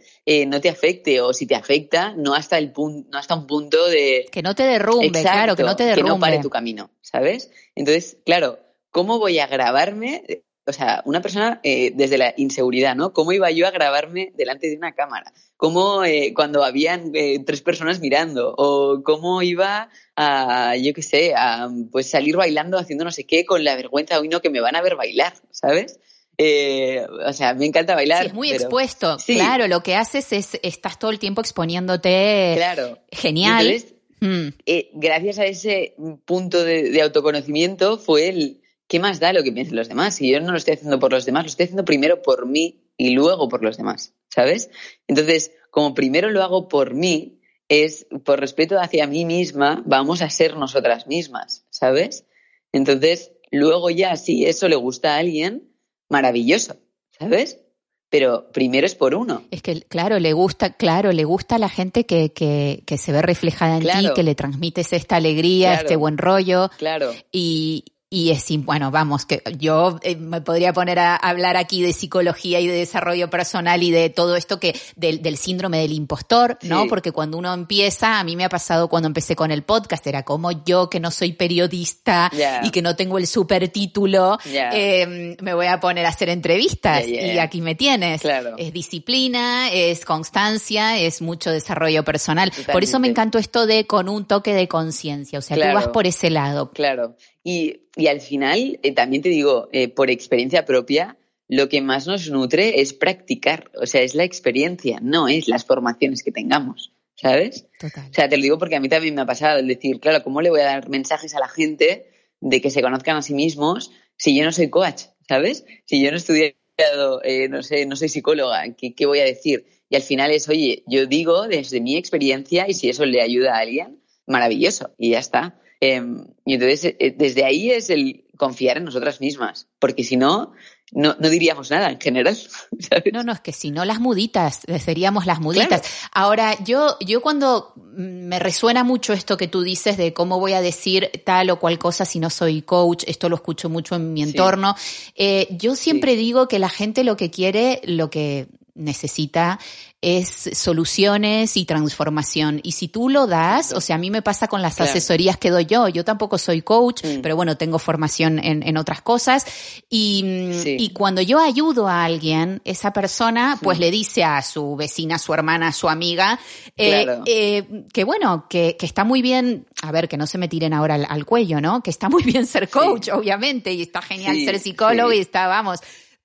[0.47, 3.89] no te afecte o si te afecta, no hasta el punto, no hasta un punto
[3.89, 6.91] de que no te derrumbe, claro, que no te derrumbe, que no pare tu camino,
[7.01, 7.51] ¿sabes?
[7.75, 10.45] Entonces, claro, ¿cómo voy a grabarme?
[10.71, 13.13] O sea, una persona eh, desde la inseguridad, ¿no?
[13.13, 15.33] ¿Cómo iba yo a grabarme delante de una cámara?
[15.57, 18.55] ¿Cómo eh, cuando habían eh, tres personas mirando?
[18.57, 23.45] ¿O cómo iba a, yo qué sé, a pues salir bailando haciendo no sé qué
[23.45, 25.99] con la vergüenza, hoy no, que me van a ver bailar, ¿sabes?
[26.39, 28.23] o sea, me encanta bailar.
[28.23, 29.19] Sí, es muy expuesto.
[29.27, 32.55] Claro, lo que haces es, estás todo el tiempo exponiéndote.
[32.57, 32.97] Claro.
[33.11, 33.85] Genial.
[34.21, 34.49] Mm.
[34.95, 38.60] gracias a ese punto de, autoconocimiento fue el,
[38.91, 40.17] ¿qué más da lo que piensen los demás?
[40.17, 42.83] Si yo no lo estoy haciendo por los demás, lo estoy haciendo primero por mí
[42.97, 44.69] y luego por los demás, ¿sabes?
[45.07, 50.29] Entonces, como primero lo hago por mí, es por respeto hacia mí misma, vamos a
[50.29, 52.27] ser nosotras mismas, ¿sabes?
[52.73, 55.71] Entonces, luego ya, si eso le gusta a alguien,
[56.09, 56.77] maravilloso,
[57.17, 57.61] ¿sabes?
[58.09, 59.45] Pero primero es por uno.
[59.53, 63.13] Es que, claro, le gusta, claro, le gusta a la gente que, que, que se
[63.13, 66.71] ve reflejada en ti, que le transmites esta alegría, este buen rollo.
[66.77, 67.13] Claro.
[67.31, 71.93] Y, y es, bueno, vamos, que yo eh, me podría poner a hablar aquí de
[71.93, 76.59] psicología y de desarrollo personal y de todo esto que, del, del síndrome del impostor,
[76.63, 76.89] ¿no?
[76.89, 80.25] Porque cuando uno empieza, a mí me ha pasado cuando empecé con el podcast, era
[80.25, 82.33] como yo que no soy periodista
[82.65, 87.07] y que no tengo el super título, em, me voy a poner a hacer entrevistas
[87.07, 88.23] y aquí me tienes.
[88.23, 88.57] Claro.
[88.59, 92.51] Es disciplina, es constancia, es mucho desarrollo personal.
[92.73, 95.87] Por eso me encantó esto de con un toque de conciencia, o sea, tú vas
[95.87, 96.73] por ese lado.
[96.73, 97.15] Claro.
[97.43, 101.17] Y, y al final, eh, también te digo, eh, por experiencia propia,
[101.49, 105.65] lo que más nos nutre es practicar, o sea, es la experiencia, no es las
[105.65, 107.67] formaciones que tengamos, ¿sabes?
[107.83, 110.23] O sea, te lo digo porque a mí también me ha pasado el decir, claro,
[110.23, 112.07] ¿cómo le voy a dar mensajes a la gente
[112.41, 115.65] de que se conozcan a sí mismos si yo no soy coach, ¿sabes?
[115.87, 119.25] Si yo no he estudiado, eh, no sé, no soy psicóloga, ¿qué, ¿qué voy a
[119.25, 119.67] decir?
[119.89, 123.57] Y al final es, oye, yo digo desde mi experiencia y si eso le ayuda
[123.57, 125.61] a alguien, maravilloso, y ya está.
[125.81, 130.53] Em, y entonces, eh, desde ahí es el confiar en nosotras mismas, porque si no,
[130.93, 132.37] no, diríamos nada en general.
[133.13, 135.83] No, no, es que si no las muditas, seríamos las muditas.
[136.13, 140.61] Ahora, yo, yo cuando me resuena mucho esto que tú dices de cómo voy a
[140.61, 144.23] decir tal o cual cosa si no soy coach, esto lo escucho mucho en mi
[144.23, 144.75] entorno,
[145.15, 149.59] eh, yo siempre digo que la gente lo que quiere, lo que necesita
[150.03, 152.61] es soluciones y transformación.
[152.63, 155.51] Y si tú lo das, o sea, a mí me pasa con las asesorías que
[155.51, 155.89] doy yo.
[155.89, 157.21] Yo tampoco soy coach, mm.
[157.21, 159.45] pero bueno, tengo formación en, en otras cosas.
[159.91, 160.25] Y,
[160.65, 165.19] y, cuando yo ayudo a alguien, esa persona pues le dice a su vecina, a
[165.19, 166.41] su hermana, a su amiga,
[166.77, 170.49] eh, eh, que bueno, que, que, está muy bien, a ver, que no se me
[170.49, 171.83] tiren ahora al, cuello, ¿no?
[171.83, 175.81] Que está muy bien ser coach, obviamente, y está genial ser psicólogo y está, vamos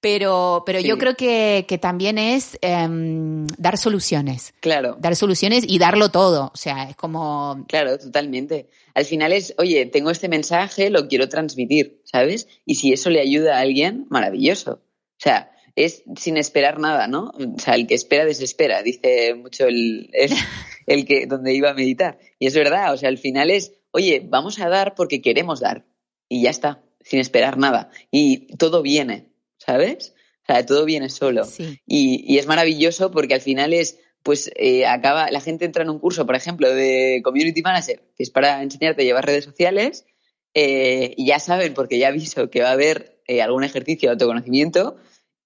[0.05, 4.53] pero, pero yo creo que, que también es em, dar soluciones.
[4.59, 4.97] Claro.
[4.99, 6.51] Dar soluciones y darlo todo.
[6.53, 7.65] O sea, es como.
[7.67, 8.69] Claro, totalmente.
[8.93, 12.47] Al final es, oye, tengo este mensaje, lo quiero transmitir, ¿sabes?
[12.67, 14.73] Y si eso le ayuda a alguien, maravilloso.
[14.73, 17.31] O sea, es sin esperar nada, ¿no?
[17.55, 20.11] O sea, el que espera desespera, dice mucho el,
[20.85, 22.19] el, que donde iba a meditar.
[22.37, 25.87] Y es verdad, o sea, al final es, oye, vamos a dar porque queremos dar.
[26.29, 27.89] Y ya está, sin esperar nada.
[28.11, 29.33] Y todo viene,
[29.65, 30.13] ¿sabes?
[30.43, 31.47] O sea, todo viene solo.
[31.87, 35.89] Y, y, es maravilloso porque al final es, pues eh, acaba, la gente entra en
[35.89, 40.05] un curso, por ejemplo, de Community Manager, que es para enseñarte a llevar redes sociales,
[40.53, 44.13] eh, y ya saben, porque ya aviso que va a haber eh, algún ejercicio de
[44.13, 44.97] autoconocimiento,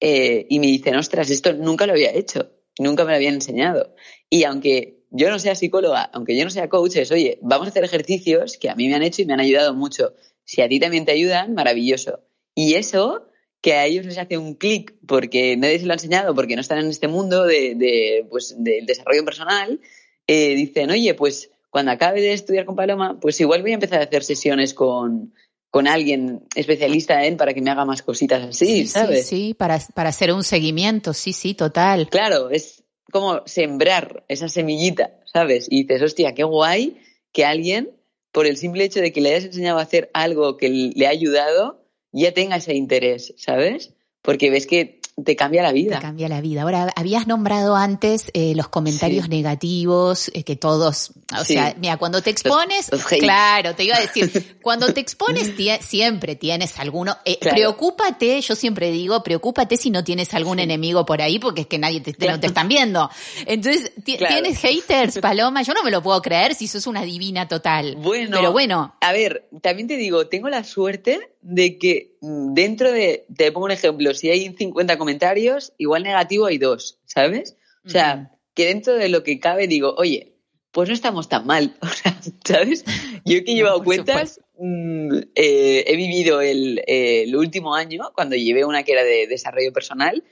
[0.01, 3.93] y me dicen, ostras, esto nunca lo había hecho, nunca me lo habían enseñado.
[4.29, 7.71] Y aunque yo no sea psicóloga, aunque yo no sea coach, es, oye, vamos a
[7.71, 10.13] hacer ejercicios que a mí me han hecho y me han ayudado mucho.
[10.45, 12.21] Si a ti también te ayudan, maravilloso.
[12.55, 13.29] Y eso
[13.62, 16.62] que a ellos les hace un clic porque nadie se lo ha enseñado, porque no
[16.62, 19.80] están en este mundo de, pues, del desarrollo personal,
[20.28, 24.00] eh, dicen, oye, pues cuando acabe de estudiar con Paloma, pues igual voy a empezar
[24.00, 25.34] a hacer sesiones con,
[25.69, 29.28] con alguien especialista en para que me haga más cositas así, ¿sabes?
[29.28, 32.10] Sí, sí, para, para hacer un seguimiento, sí, sí, total.
[32.10, 35.67] Claro, es como sembrar esa semillita, ¿sabes?
[35.69, 36.98] Y dices, hostia, qué guay
[37.32, 37.91] que alguien,
[38.32, 41.10] por el simple hecho de que le hayas enseñado a hacer algo que le ha
[41.10, 41.79] ayudado,
[42.12, 43.93] ya tenga ese interés, ¿sabes?
[44.22, 45.98] Porque ves que te cambia la vida.
[45.98, 46.63] Te cambia la vida.
[46.63, 52.22] Ahora, habías nombrado antes eh, los comentarios negativos, eh, que todos, o sea, mira, cuando
[52.22, 58.41] te expones, claro, te iba a decir, cuando te expones siempre tienes alguno, eh, preocúpate,
[58.41, 62.02] yo siempre digo, preocúpate si no tienes algún enemigo por ahí, porque es que nadie
[62.02, 63.10] te, no te están viendo.
[63.45, 67.95] Entonces, tienes haters, Paloma, yo no me lo puedo creer si sos una divina total.
[67.98, 68.95] Bueno, pero bueno.
[69.02, 73.71] A ver, también te digo, tengo la suerte de que dentro de, te pongo un
[73.71, 77.56] ejemplo, si hay 50 comentarios, igual negativo hay dos, ¿sabes?
[77.86, 80.34] O sea, que dentro de lo que cabe digo, oye,
[80.71, 81.75] pues no estamos tan mal,
[82.45, 82.84] ¿sabes?
[83.25, 88.65] Yo que he llevado cuentas, mm, eh, he vivido el, el, último año, cuando llevé
[88.65, 90.23] una que era de desarrollo personal,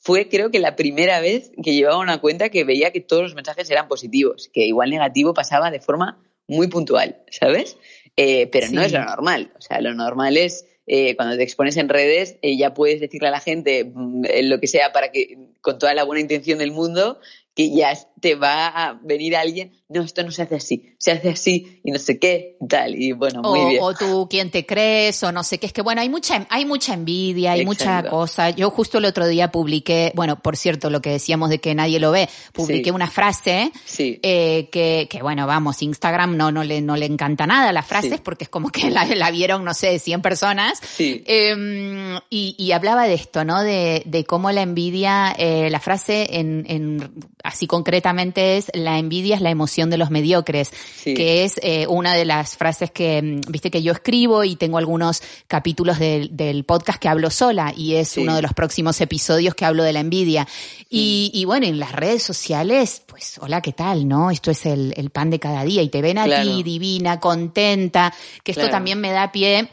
[0.00, 3.34] fue creo que la primera vez que llevaba una cuenta que veía que todos los
[3.34, 7.78] mensajes eran positivos, que igual negativo pasaba de forma muy puntual, ¿sabes?
[8.16, 9.52] Eh, pero no es lo normal.
[9.58, 13.28] O sea, lo normal es eh, cuando te expones en redes, eh, ya puedes decirle
[13.28, 16.72] a la gente mm, lo que sea para que, con toda la buena intención del
[16.72, 17.18] mundo,
[17.54, 21.28] que ya te va a venir alguien, no, esto no se hace así, se hace
[21.28, 23.82] así y no sé qué, tal, y bueno, muy o, bien.
[23.82, 26.64] O tú, quién te crees, o no sé qué, es que bueno, hay mucha, hay
[26.64, 28.48] mucha envidia, hay mucha cosa.
[28.50, 32.00] Yo justo el otro día publiqué, bueno, por cierto, lo que decíamos de que nadie
[32.00, 36.96] lo ve, publiqué una frase eh, que, que, bueno, vamos, Instagram no, no, le, no
[36.96, 40.22] le encanta nada las frases porque es como que la, la vieron, no sé, 100
[40.22, 40.80] personas.
[40.98, 43.62] Eh, y, y, hablaba de esto, ¿no?
[43.62, 49.36] De, de cómo la envidia, eh, la frase en, en así concretamente es la envidia
[49.36, 50.70] es la emoción de los mediocres,
[51.02, 54.78] que es eh, una de las frases que, mm, viste que yo escribo y tengo
[54.78, 59.64] algunos capítulos del, podcast que hablo sola y es uno de los próximos episodios que
[59.64, 60.46] hablo de la envidia.
[60.88, 64.06] Y, y, bueno, en las redes sociales, pues hola, ¿qué tal?
[64.06, 64.30] ¿No?
[64.30, 68.14] Esto es el, el pan de cada día y te ven a ti divina, contenta,
[68.42, 69.68] que esto también me da pie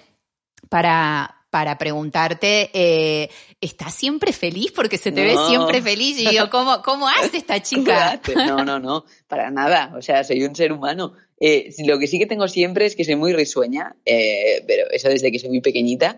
[0.69, 4.71] para, para preguntarte, eh, ¿estás siempre feliz?
[4.71, 6.17] Porque se te ve siempre feliz.
[6.17, 8.19] Y digo, ¿cómo, cómo hace esta chica?
[8.47, 9.93] No, no, no, para nada.
[9.95, 11.13] O sea, soy un ser humano.
[11.39, 15.09] Eh, lo que sí que tengo siempre es que soy muy risueña, eh, pero eso
[15.09, 16.17] desde que soy muy pequeñita.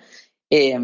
[0.49, 0.77] Eh,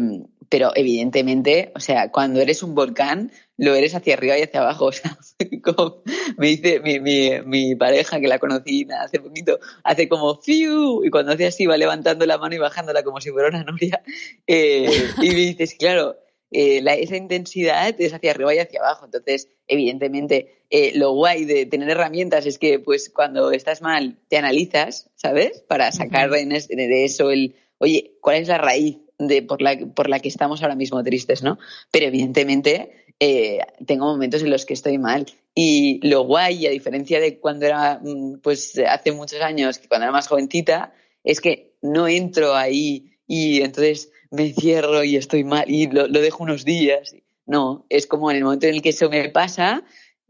[0.48, 3.30] pero evidentemente, o sea, cuando eres un volcán,
[3.60, 4.86] lo eres hacia arriba y hacia abajo.
[4.90, 5.16] O sea,
[5.62, 6.02] como
[6.38, 11.10] me dice mi, mi, mi, pareja, que la conocí hace poquito, hace como fiu, y
[11.10, 14.02] cuando hace así va levantando la mano y bajándola como si fuera una noria.
[14.46, 14.90] Eh,
[15.22, 16.16] y me dices, claro,
[16.50, 19.04] eh, la, esa intensidad es hacia arriba y hacia abajo.
[19.04, 24.38] Entonces, evidentemente, eh, lo guay de tener herramientas es que, pues, cuando estás mal, te
[24.38, 25.62] analizas, ¿sabes?
[25.68, 30.18] Para sacar de eso el, oye, ¿cuál es la raíz de, por, la, por la
[30.18, 31.58] que estamos ahora mismo tristes, ¿no?
[31.92, 35.26] Pero evidentemente eh, tengo momentos en los que estoy mal.
[35.54, 40.12] Y lo guay, a diferencia de cuando era, mm, pues hace muchos años, cuando era
[40.12, 45.86] más jovencita, es que no entro ahí y entonces me encierro y estoy mal y
[45.86, 47.14] lo, lo dejo unos días.
[47.46, 49.84] No, es como en el momento en el que eso me pasa,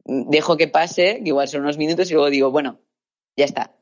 [0.04, 2.80] dejo que pase, que igual son unos minutos y luego digo, bueno,
[3.40, 3.74] ya está.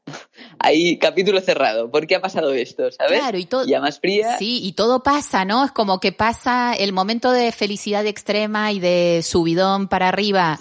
[0.61, 1.91] Ahí capítulo cerrado.
[1.91, 2.91] ¿Por qué ha pasado esto?
[2.91, 3.19] ¿Sabes?
[3.21, 3.67] Claro, y todo.
[3.67, 4.39] Ya más fría.
[4.39, 5.65] Sí, y todo pasa, ¿no?
[5.65, 10.59] Es como que pasa el momento de felicidad extrema y de subidón para arriba.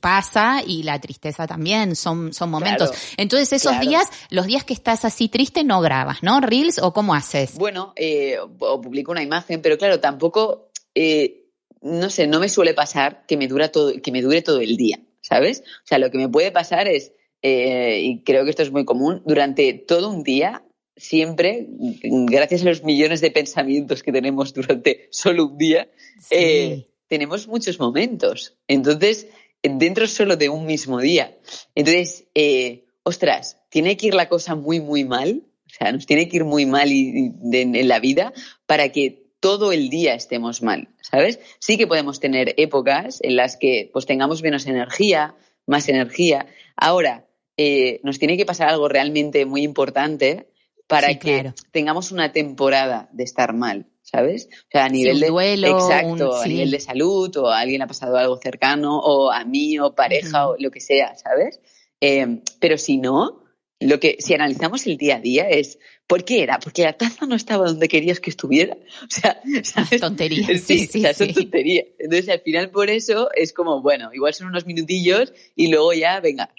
[0.00, 1.96] Pasa y la tristeza también.
[1.96, 2.90] Son, son momentos.
[3.16, 6.40] Entonces, esos días, los días que estás así triste, no grabas, ¿no?
[6.40, 7.54] ¿Reels o cómo haces?
[7.54, 10.70] Bueno, eh, o publico una imagen, pero claro, tampoco.
[10.94, 11.44] Eh,
[11.80, 14.76] no sé, no me suele pasar que me, dura todo, que me dure todo el
[14.76, 15.62] día, ¿sabes?
[15.84, 18.84] O sea, lo que me puede pasar es eh, y creo que esto es muy
[18.84, 20.64] común, durante todo un día,
[20.96, 25.88] siempre, gracias a los millones de pensamientos que tenemos durante solo un día,
[26.30, 28.56] eh, tenemos muchos momentos.
[28.66, 29.28] Entonces,
[29.62, 31.36] dentro solo de un mismo día.
[31.74, 35.44] Entonces, eh, ostras, tiene que ir la cosa muy, muy mal.
[35.66, 38.32] O sea, nos tiene que ir muy mal en la vida
[38.66, 41.38] para que todo el día estemos mal, ¿sabes?
[41.60, 45.36] Sí que podemos tener épocas en las que pues tengamos menos energía,
[45.66, 46.46] más energía.
[46.74, 47.27] Ahora,
[47.58, 50.48] eh, nos tiene que pasar algo realmente muy importante
[50.86, 54.48] para que tengamos una temporada de estar mal, ¿sabes?
[54.50, 57.86] O sea, a nivel de duelo, exacto, a nivel de salud o a alguien ha
[57.86, 61.60] pasado algo cercano o a mí o pareja o lo que sea, ¿sabes?
[62.00, 63.44] Eh, pero si no,
[63.80, 66.58] lo que si analizamos el día a día es ¿por qué era?
[66.58, 68.76] Porque la taza no estaba donde querías que estuviera.
[69.02, 70.00] O sea, ¿sabes?
[70.00, 70.46] tontería.
[70.58, 71.86] Sí, sí, o sea, son tonterías.
[71.98, 76.20] Entonces, al final por eso es como, bueno, igual son unos minutillos y luego ya,
[76.20, 76.50] venga,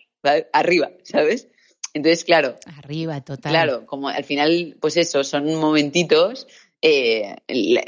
[0.54, 1.48] arriba, ¿sabes?
[1.94, 2.56] Entonces, claro.
[2.78, 3.52] Arriba, total.
[3.52, 6.48] Claro, como al final, pues eso, son momentitos.
[6.82, 7.36] Eh,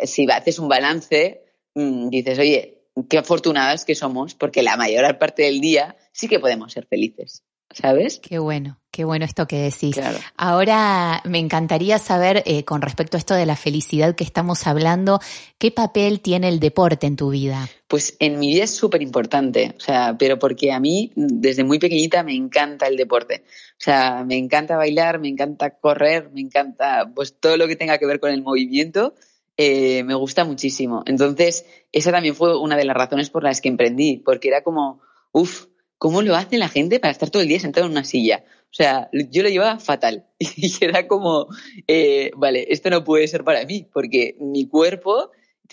[0.06, 1.44] si haces un balance,
[1.76, 6.40] mm, dices, oye, qué afortunadas que somos, porque la mayor parte del día sí que
[6.40, 7.44] podemos ser felices.
[7.74, 8.20] ¿Sabes?
[8.20, 10.00] Qué bueno, qué bueno esto que decís.
[10.38, 15.20] Ahora me encantaría saber, eh, con respecto a esto de la felicidad que estamos hablando,
[15.58, 17.70] ¿qué papel tiene el deporte en tu vida?
[17.88, 21.80] Pues en mi vida es súper importante, o sea, pero porque a mí desde muy
[21.80, 23.44] pequeñita me encanta el deporte.
[23.72, 27.98] O sea, me encanta bailar, me encanta correr, me encanta pues todo lo que tenga
[27.98, 29.16] que ver con el movimiento.
[29.58, 31.04] Eh, me gusta muchísimo.
[31.06, 35.02] Entonces, esa también fue una de las razones por las que emprendí, porque era como,
[35.32, 35.66] uff,
[36.02, 38.44] ¿cómo lo hace la gente para estar todo el día sentado en una silla?
[38.64, 41.46] O sea, yo lo llevaba fatal y era como,
[41.88, 45.30] eh, vale, esto no puede ser para mí, porque mi cuerpo,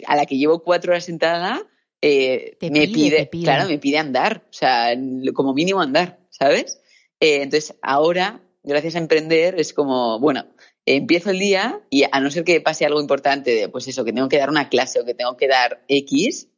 [0.06, 1.66] a la que llevo cuatro horas sentada,
[2.02, 4.94] eh, me pide, claro, me pide andar, o sea,
[5.32, 6.78] como mínimo andar, ¿sabes?
[7.20, 10.44] Eh, entonces, ahora, gracias a emprender, es como, bueno,
[10.84, 14.12] empiezo el día y a no ser que pase algo importante, de, pues eso, que
[14.12, 16.48] tengo que dar una clase o que tengo que dar X,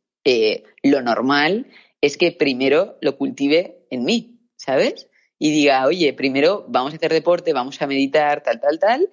[0.83, 1.69] lo normal
[2.01, 5.09] es que primero lo cultive en mí, ¿sabes?
[5.39, 9.11] Y diga, oye, primero vamos a hacer deporte, vamos a meditar, tal, tal, tal,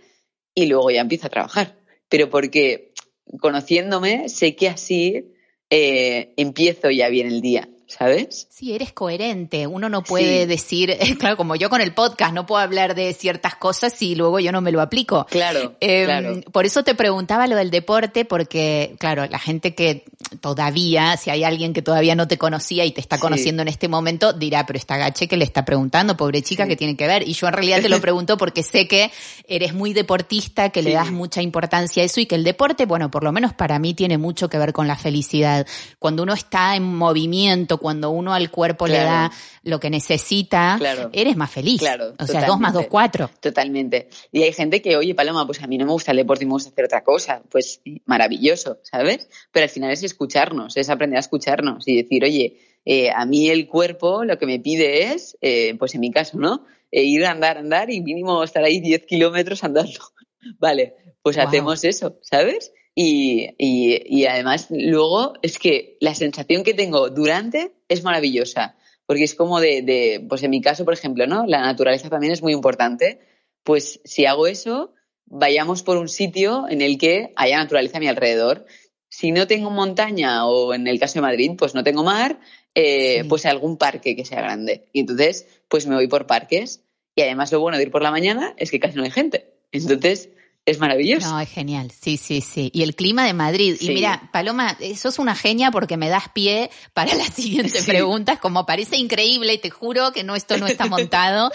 [0.53, 1.77] y luego ya empiezo a trabajar.
[2.09, 2.93] Pero porque
[3.39, 5.33] conociéndome, sé que así
[5.69, 7.69] eh, empiezo ya bien el día.
[7.88, 8.47] ¿Sabes?
[8.49, 9.65] Sí, eres coherente.
[9.65, 13.55] Uno no puede decir, claro, como yo con el podcast, no puedo hablar de ciertas
[13.55, 15.25] cosas si luego yo no me lo aplico.
[15.29, 16.41] Claro, em, claro.
[16.51, 20.05] Por eso te preguntaba lo del deporte, porque, claro, la gente que
[20.41, 23.88] todavía, si hay alguien que todavía no te conocía y te está conociendo en este
[23.88, 27.27] momento, dirá, pero está gache que le está preguntando, pobre chica, que tiene que ver?
[27.27, 29.11] Y yo en realidad te lo pregunto porque sé que
[29.47, 33.09] eres muy deportista, que le das mucha importancia a eso y que el deporte, bueno,
[33.09, 35.65] por lo menos para mí tiene mucho que ver con la felicidad.
[35.99, 39.32] Cuando uno está en movimiento, cuando uno al cuerpo le da
[39.63, 40.80] lo que necesita,
[41.11, 41.80] eres más feliz.
[41.80, 43.30] Claro, o sea, dos más dos, cuatro.
[43.39, 44.09] Totalmente.
[44.32, 46.47] Y hay gente que, oye, Paloma, pues a mí no me gusta el deporte y
[46.47, 47.41] me gusta hacer otra cosa.
[47.49, 49.30] Pues maravilloso, ¿sabes?
[49.51, 53.49] Pero al final es escucharnos, es aprender a escucharnos y decir, oye, eh, a mí
[53.49, 56.65] el cuerpo lo que me pide es, eh, pues en mi caso, ¿no?
[56.91, 59.99] Eh, ir a andar, andar y mínimo estar ahí 10 kilómetros andando.
[60.59, 62.71] vale, pues hacemos eso, ¿sabes?
[62.99, 68.75] Y, y, además, luego es que la sensación que tengo durante es maravillosa,
[69.05, 71.45] porque es como de, de, pues en mi caso, por ejemplo, ¿no?
[71.45, 73.19] La naturaleza también es muy importante.
[73.61, 74.95] Pues si hago eso,
[75.27, 78.65] vayamos por un sitio en el que haya naturaleza a mi alrededor.
[79.09, 82.39] Si no tengo montaña o en el caso de Madrid, pues no tengo mar,
[82.73, 84.89] eh, pues algún parque que sea grande.
[84.91, 86.81] Y entonces, pues me voy por parques.
[87.13, 89.53] Y además lo bueno de ir por la mañana es que casi no hay gente.
[89.71, 90.29] Entonces,
[90.68, 91.30] es maravilloso.
[91.30, 91.93] No, es genial.
[91.97, 92.70] Sí, sí, sí.
[92.74, 93.78] Y el clima de Madrid.
[93.80, 98.38] Y mira, Paloma, sos una genia porque me das pie para las siguientes preguntas.
[98.38, 101.51] Como parece increíble, y te juro que no, esto no está montado.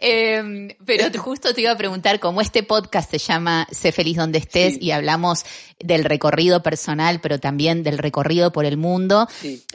[0.00, 4.38] Em, pero justo te iba a preguntar, como este podcast se llama Sé feliz donde
[4.38, 5.44] estés y hablamos
[5.78, 9.28] del recorrido personal, pero también del recorrido por el mundo,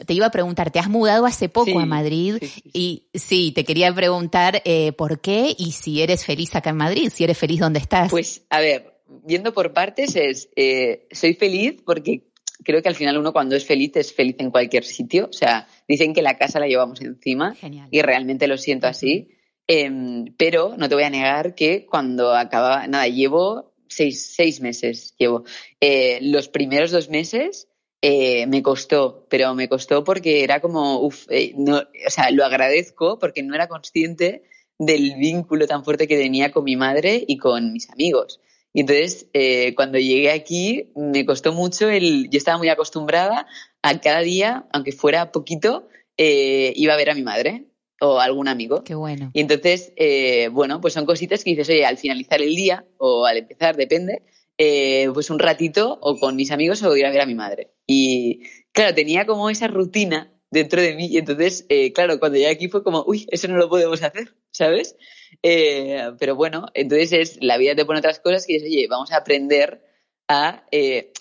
[0.06, 3.94] te iba a preguntar, te has mudado hace poco a Madrid y sí, te quería
[3.94, 7.78] preguntar eh, por qué y si eres feliz acá en Madrid, si eres feliz donde
[7.78, 8.10] estás.
[8.10, 8.79] Pues, a ver,
[9.24, 12.24] viendo por partes es, eh, soy feliz porque
[12.64, 15.28] creo que al final uno cuando es feliz es feliz en cualquier sitio.
[15.30, 17.56] O sea, dicen que la casa la llevamos encima
[17.90, 19.28] y realmente lo siento así.
[19.66, 25.14] Em, pero no te voy a negar que cuando acababa, nada, llevo seis, seis meses,
[25.16, 25.44] llevo.
[25.80, 27.68] Eh, los primeros dos meses
[28.02, 33.18] eh, me costó, pero me costó porque era como, uff, no, o sea, lo agradezco
[33.18, 34.42] porque no era consciente
[34.78, 38.40] del vínculo tan fuerte que tenía con mi madre y con mis amigos.
[38.72, 42.30] Y entonces, eh, cuando llegué aquí, me costó mucho el.
[42.30, 43.46] Yo estaba muy acostumbrada
[43.82, 47.66] a cada día, aunque fuera poquito, eh, iba a ver a mi madre
[48.00, 48.82] o a algún amigo.
[48.84, 49.30] Qué bueno.
[49.34, 53.26] Y entonces, eh, bueno, pues son cositas que dices, oye, al finalizar el día o
[53.26, 54.22] al empezar, depende,
[54.58, 57.72] eh, pues un ratito o con mis amigos o ir a ver a mi madre.
[57.86, 58.42] Y
[58.72, 62.68] claro, tenía como esa rutina dentro de mí y entonces, eh, claro, cuando llegué aquí
[62.68, 64.96] fue como, uy, eso no lo podemos hacer, ¿sabes?
[65.42, 69.12] Eh, pero bueno, entonces es, la vida te pone otras cosas que es, oye, vamos
[69.12, 69.84] a aprender
[70.28, 70.64] a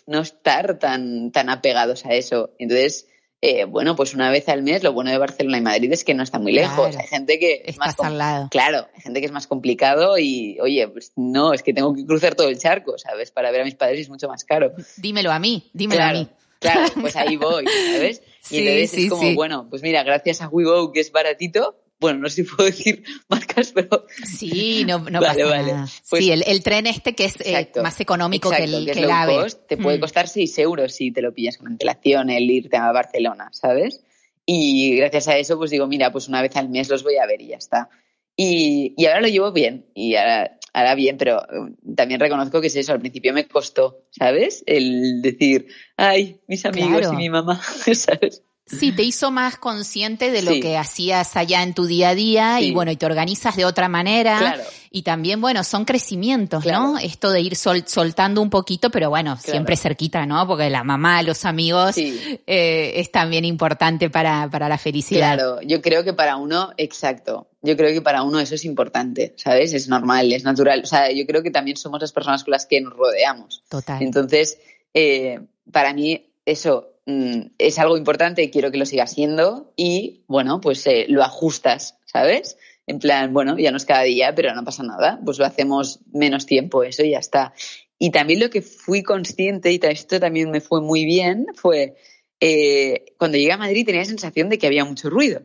[0.06, 2.52] no estar tan, tan apegados a eso.
[2.60, 3.08] Entonces,
[3.42, 6.14] eh, bueno, pues una vez al mes, lo bueno de Barcelona y Madrid es que
[6.14, 6.96] no está muy lejos.
[6.98, 8.50] Hay gente que es más al lado.
[8.52, 12.06] Claro, hay gente que es más complicado y, oye, pues no, es que tengo que
[12.06, 13.32] cruzar todo el charco, ¿sabes?
[13.32, 14.74] Para ver a mis padres es mucho más caro.
[14.98, 16.28] Dímelo a mí, dímelo a mí.
[16.60, 18.22] Claro, pues ahí voy, ¿sabes?
[18.50, 22.30] Y entonces es como, bueno, pues mira, gracias a WeGo, que es baratito, bueno, no
[22.30, 24.06] sé si puedo decir marcas, pero...
[24.24, 25.88] Sí, no, no pasa nada.
[26.10, 29.48] Pues sí, el, tren este que es eh, más económico que el, que, AVE.
[29.68, 30.02] te puede mm.
[30.02, 34.04] costar 6 euros si te lo pillas con antelación el irte a Barcelona, ¿sabes?
[34.46, 37.28] Y gracias a eso, pues digo, mira, pues una vez al mes los voy a
[37.28, 37.90] ver y ya está.
[38.36, 42.68] Y, y ahora lo llevo bien, y ahora, ahora bien, pero mm, también reconozco que
[42.68, 44.64] es eso, al principio me costó, ¿sabes?
[44.66, 47.62] El decir, ay, mis amigos y mi mamá,
[47.94, 48.44] ¿sabes?
[48.78, 52.62] Sí, te hizo más consciente de lo que hacías allá en tu día a día
[52.62, 54.62] y bueno, y te organizas de otra manera.
[54.92, 56.98] Y también, bueno, son crecimientos, ¿no?
[56.98, 60.48] Esto de ir soltando un poquito, pero bueno, siempre cerquita, ¿no?
[60.48, 65.36] Porque la mamá, los amigos, eh, es también importante para, para la felicidad.
[65.36, 67.48] Claro, yo creo que para uno, exacto.
[67.62, 69.74] Yo creo que para uno eso es importante, ¿sabes?
[69.74, 70.82] Es normal, es natural.
[70.84, 73.64] O sea, yo creo que también somos las personas con las que nos rodeamos.
[73.70, 74.02] Total.
[74.02, 74.58] Entonces,
[74.94, 75.40] eh,
[75.72, 80.62] para mí, eso Mm, es algo importante y quiero que lo siga siendo y, bueno,
[80.62, 82.58] pues eh, lo ajustas, ¿sabes?
[82.86, 86.00] En plan, bueno, ya no es cada día, pero no pasa nada, pues lo hacemos
[86.12, 87.54] menos tiempo, eso y ya está.
[87.98, 91.96] Y también lo que fui consciente, y esto también me fue muy bien, fue
[92.40, 95.42] eh, cuando llegué a Madrid tenía sensación de que había mucho ruido.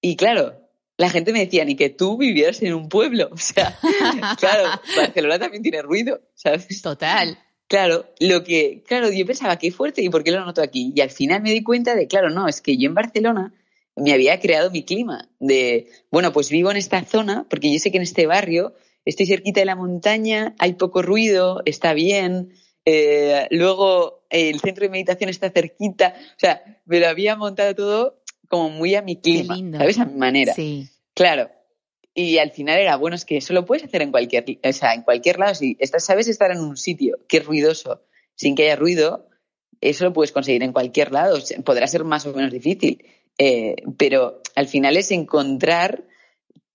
[0.00, 0.66] Y claro,
[0.96, 3.30] la gente me decía, ni que tú vivieras en un pueblo.
[3.32, 3.78] O sea,
[4.38, 6.82] claro, Barcelona también tiene ruido, ¿sabes?
[6.82, 7.38] Total.
[7.68, 10.92] Claro, lo que, claro, yo pensaba qué fuerte y por qué lo noto aquí.
[10.94, 13.52] Y al final me di cuenta de, claro, no, es que yo en Barcelona
[13.96, 17.90] me había creado mi clima de, bueno, pues vivo en esta zona porque yo sé
[17.90, 22.52] que en este barrio estoy cerquita de la montaña, hay poco ruido, está bien.
[22.84, 26.14] Eh, luego el centro de meditación está cerquita.
[26.16, 29.98] O sea, me lo había montado todo como muy a mi clima, ¿sabes?
[29.98, 30.54] A mi manera.
[30.54, 30.88] Sí.
[31.14, 31.50] Claro,
[32.18, 34.94] y al final era, bueno, es que eso lo puedes hacer en cualquier, o sea,
[34.94, 35.54] en cualquier lado.
[35.54, 38.02] Si estás, sabes estar en un sitio que es ruidoso
[38.34, 39.28] sin que haya ruido,
[39.82, 41.38] eso lo puedes conseguir en cualquier lado.
[41.62, 43.04] Podrá ser más o menos difícil,
[43.36, 46.04] eh, pero al final es encontrar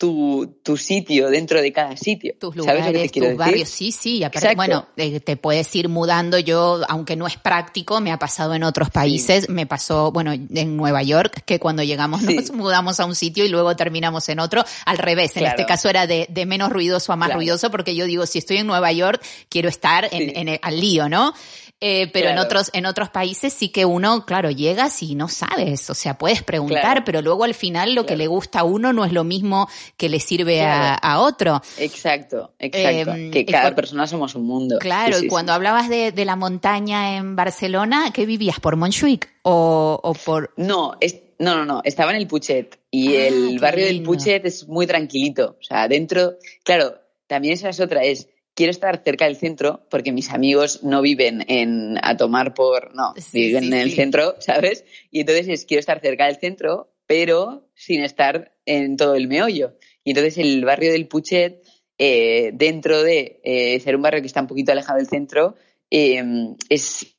[0.02, 2.34] tu, tu, sitio dentro de cada sitio.
[2.40, 4.24] Tus lugares, tus barrios, sí, sí.
[4.24, 6.40] Aparte, bueno, eh, te puedes ir mudando.
[6.40, 9.48] Yo, aunque no es práctico, me ha pasado en otros países.
[9.48, 13.50] Me pasó, bueno, en Nueva York, que cuando llegamos nos mudamos a un sitio y
[13.50, 14.66] luego terminamos en otro.
[14.88, 18.06] Al revés, en este caso era de, de, menos ruidoso a más ruidoso, porque yo
[18.06, 21.36] digo, si estoy en Nueva York, quiero estar en, en el, al lío, ¿no?
[21.84, 25.90] Eh, pero en otros, en otros países sí que uno, claro, llegas y no sabes,
[25.90, 29.04] o sea, puedes preguntar, pero luego al final lo que le gusta a uno no
[29.04, 29.68] es lo mismo
[29.98, 31.60] que le sirve a, otro.
[31.78, 33.12] Exacto, exacto.
[33.14, 34.78] Em, que cada persona somos un mundo.
[34.80, 38.60] Claro, y cuando hablabas de, la montaña en Barcelona, ¿qué vivías?
[38.60, 40.54] ¿Por Montjuic o, o por...?
[40.58, 44.46] No, es, no, no, no, estaba en el Puchet y ah, el barrio del Puchet
[44.46, 48.28] es muy tranquilito, o sea, dentro, claro, también esa es otra, es
[48.62, 53.16] quiero estar cerca del centro porque mis amigos no viven en a tomar por, no,
[53.34, 54.86] viven en el centro, ¿sabes?
[55.10, 59.78] Y entonces es, quiero estar cerca del centro, pero sin estar en todo el meollo.
[60.04, 61.64] Y entonces el barrio del Puchet,
[61.98, 65.56] eh, dentro de eh, ser un barrio que está un poquito alejado del centro,
[65.90, 67.18] em, es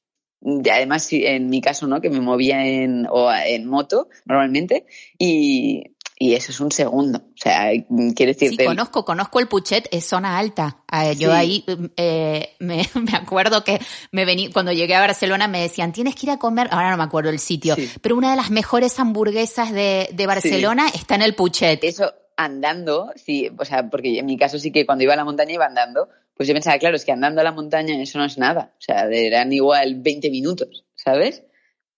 [0.72, 2.00] además en mi caso, ¿no?
[2.00, 4.86] Que me movía en, o en moto normalmente
[5.18, 7.18] y, y eso es un segundo.
[7.18, 7.70] O sea,
[8.14, 8.50] quiere decir.
[8.50, 10.78] Sí, conozco, conozco el Puchet, es zona alta.
[10.88, 11.64] Ah, yo ahí
[11.96, 13.80] eh, me, acuerdo que
[14.12, 16.96] me vení, cuando llegué a Barcelona me decían, tienes que ir a comer, ahora no
[16.96, 21.22] me acuerdo el sitio, pero una de las mejores hamburguesas de, de Barcelona está en
[21.22, 21.82] el Puchet.
[21.84, 25.24] Eso andando, sí, o sea, porque en mi caso sí que cuando iba a la
[25.24, 28.24] montaña iba andando, pues yo pensaba, claro, es que andando a la montaña eso no
[28.24, 28.72] es nada.
[28.78, 31.42] O sea, eran igual 20 minutos, ¿sabes?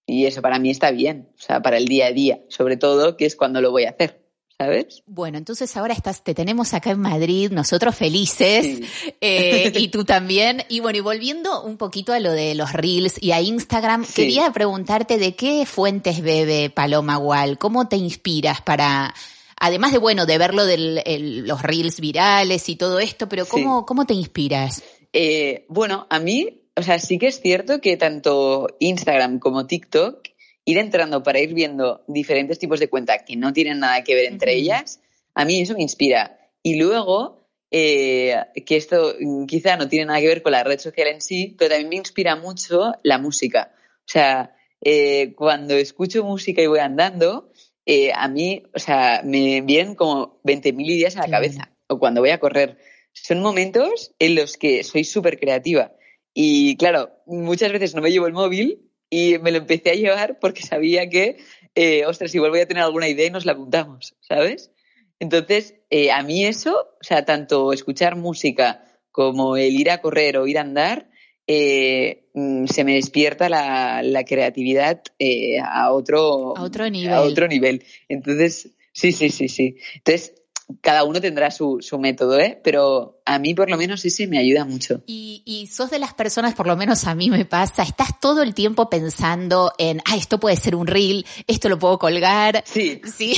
[0.07, 3.17] Y eso para mí está bien, o sea, para el día a día, sobre todo,
[3.17, 4.23] que es cuando lo voy a hacer.
[4.57, 5.03] ¿Sabes?
[5.07, 8.83] Bueno, entonces ahora estás, te tenemos acá en Madrid, nosotros felices,
[9.21, 10.63] eh, y tú también.
[10.69, 14.53] Y bueno, y volviendo un poquito a lo de los reels y a Instagram, quería
[14.53, 19.13] preguntarte de qué fuentes bebe Paloma Wall, cómo te inspiras para,
[19.59, 24.07] además de bueno, de verlo de los reels virales y todo esto, pero cómo, cómo
[24.07, 24.85] te inspiras?
[25.13, 30.29] Eh, bueno, a mí o sea, sí que es cierto que tanto Instagram como TikTok,
[30.65, 34.27] ir entrando para ir viendo diferentes tipos de cuenta que no tienen nada que ver
[34.27, 35.01] entre ellas,
[35.35, 36.39] a mí eso me inspira.
[36.63, 39.15] Y luego, eh, que esto
[39.47, 41.97] quizá no tiene nada que ver con la red social en sí, pero también me
[41.97, 43.73] inspira mucho la música.
[44.01, 47.51] O sea, eh, cuando escucho música y voy andando,
[47.87, 51.71] eh, a mí, o sea, me vienen como 20.000 ideas a la cabeza.
[51.87, 52.79] O cuando voy a correr.
[53.13, 55.93] Son momentos en los que soy súper creativa.
[56.35, 60.39] Y claro, muchas veces no me llevo el móvil y me lo empecé a llevar
[60.41, 61.39] porque sabía que,
[61.75, 64.73] eh, ostras, igual voy a tener alguna idea y nos la apuntamos, ¿sabes?
[65.21, 70.37] Entonces, eh, a mí eso, o sea, tanto escuchar música como el ir a correr
[70.37, 71.09] o ir a andar,
[71.47, 77.13] eh, mm, se me despierta la, la creatividad eh, a otro a otro nivel.
[77.13, 77.85] A otro nivel.
[78.09, 79.77] Entonces, sí, sí, sí, sí.
[79.97, 80.35] Entonces,
[80.81, 82.61] cada uno tendrá su, su método, ¿eh?
[82.63, 85.03] Pero a mí por lo menos sí, sí me ayuda mucho.
[85.07, 88.43] Y, y, sos de las personas, por lo menos a mí me pasa, estás todo
[88.43, 92.63] el tiempo pensando en, ah, esto puede ser un reel, esto lo puedo colgar.
[92.67, 93.01] Sí.
[93.05, 93.37] Sí.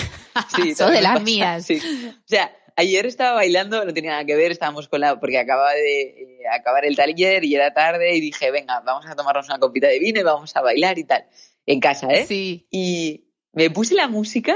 [0.56, 1.24] sí sos de las pasa.
[1.24, 1.64] mías.
[1.66, 1.80] Sí.
[1.80, 5.72] O sea, ayer estaba bailando, no tenía nada que ver, estábamos con la, porque acababa
[5.72, 9.58] de eh, acabar el taller y era tarde y dije, venga, vamos a tomarnos una
[9.58, 11.26] copita de vino y vamos a bailar y tal.
[11.64, 12.24] En casa, ¿eh?
[12.26, 12.68] Sí.
[12.70, 14.54] Y me puse la música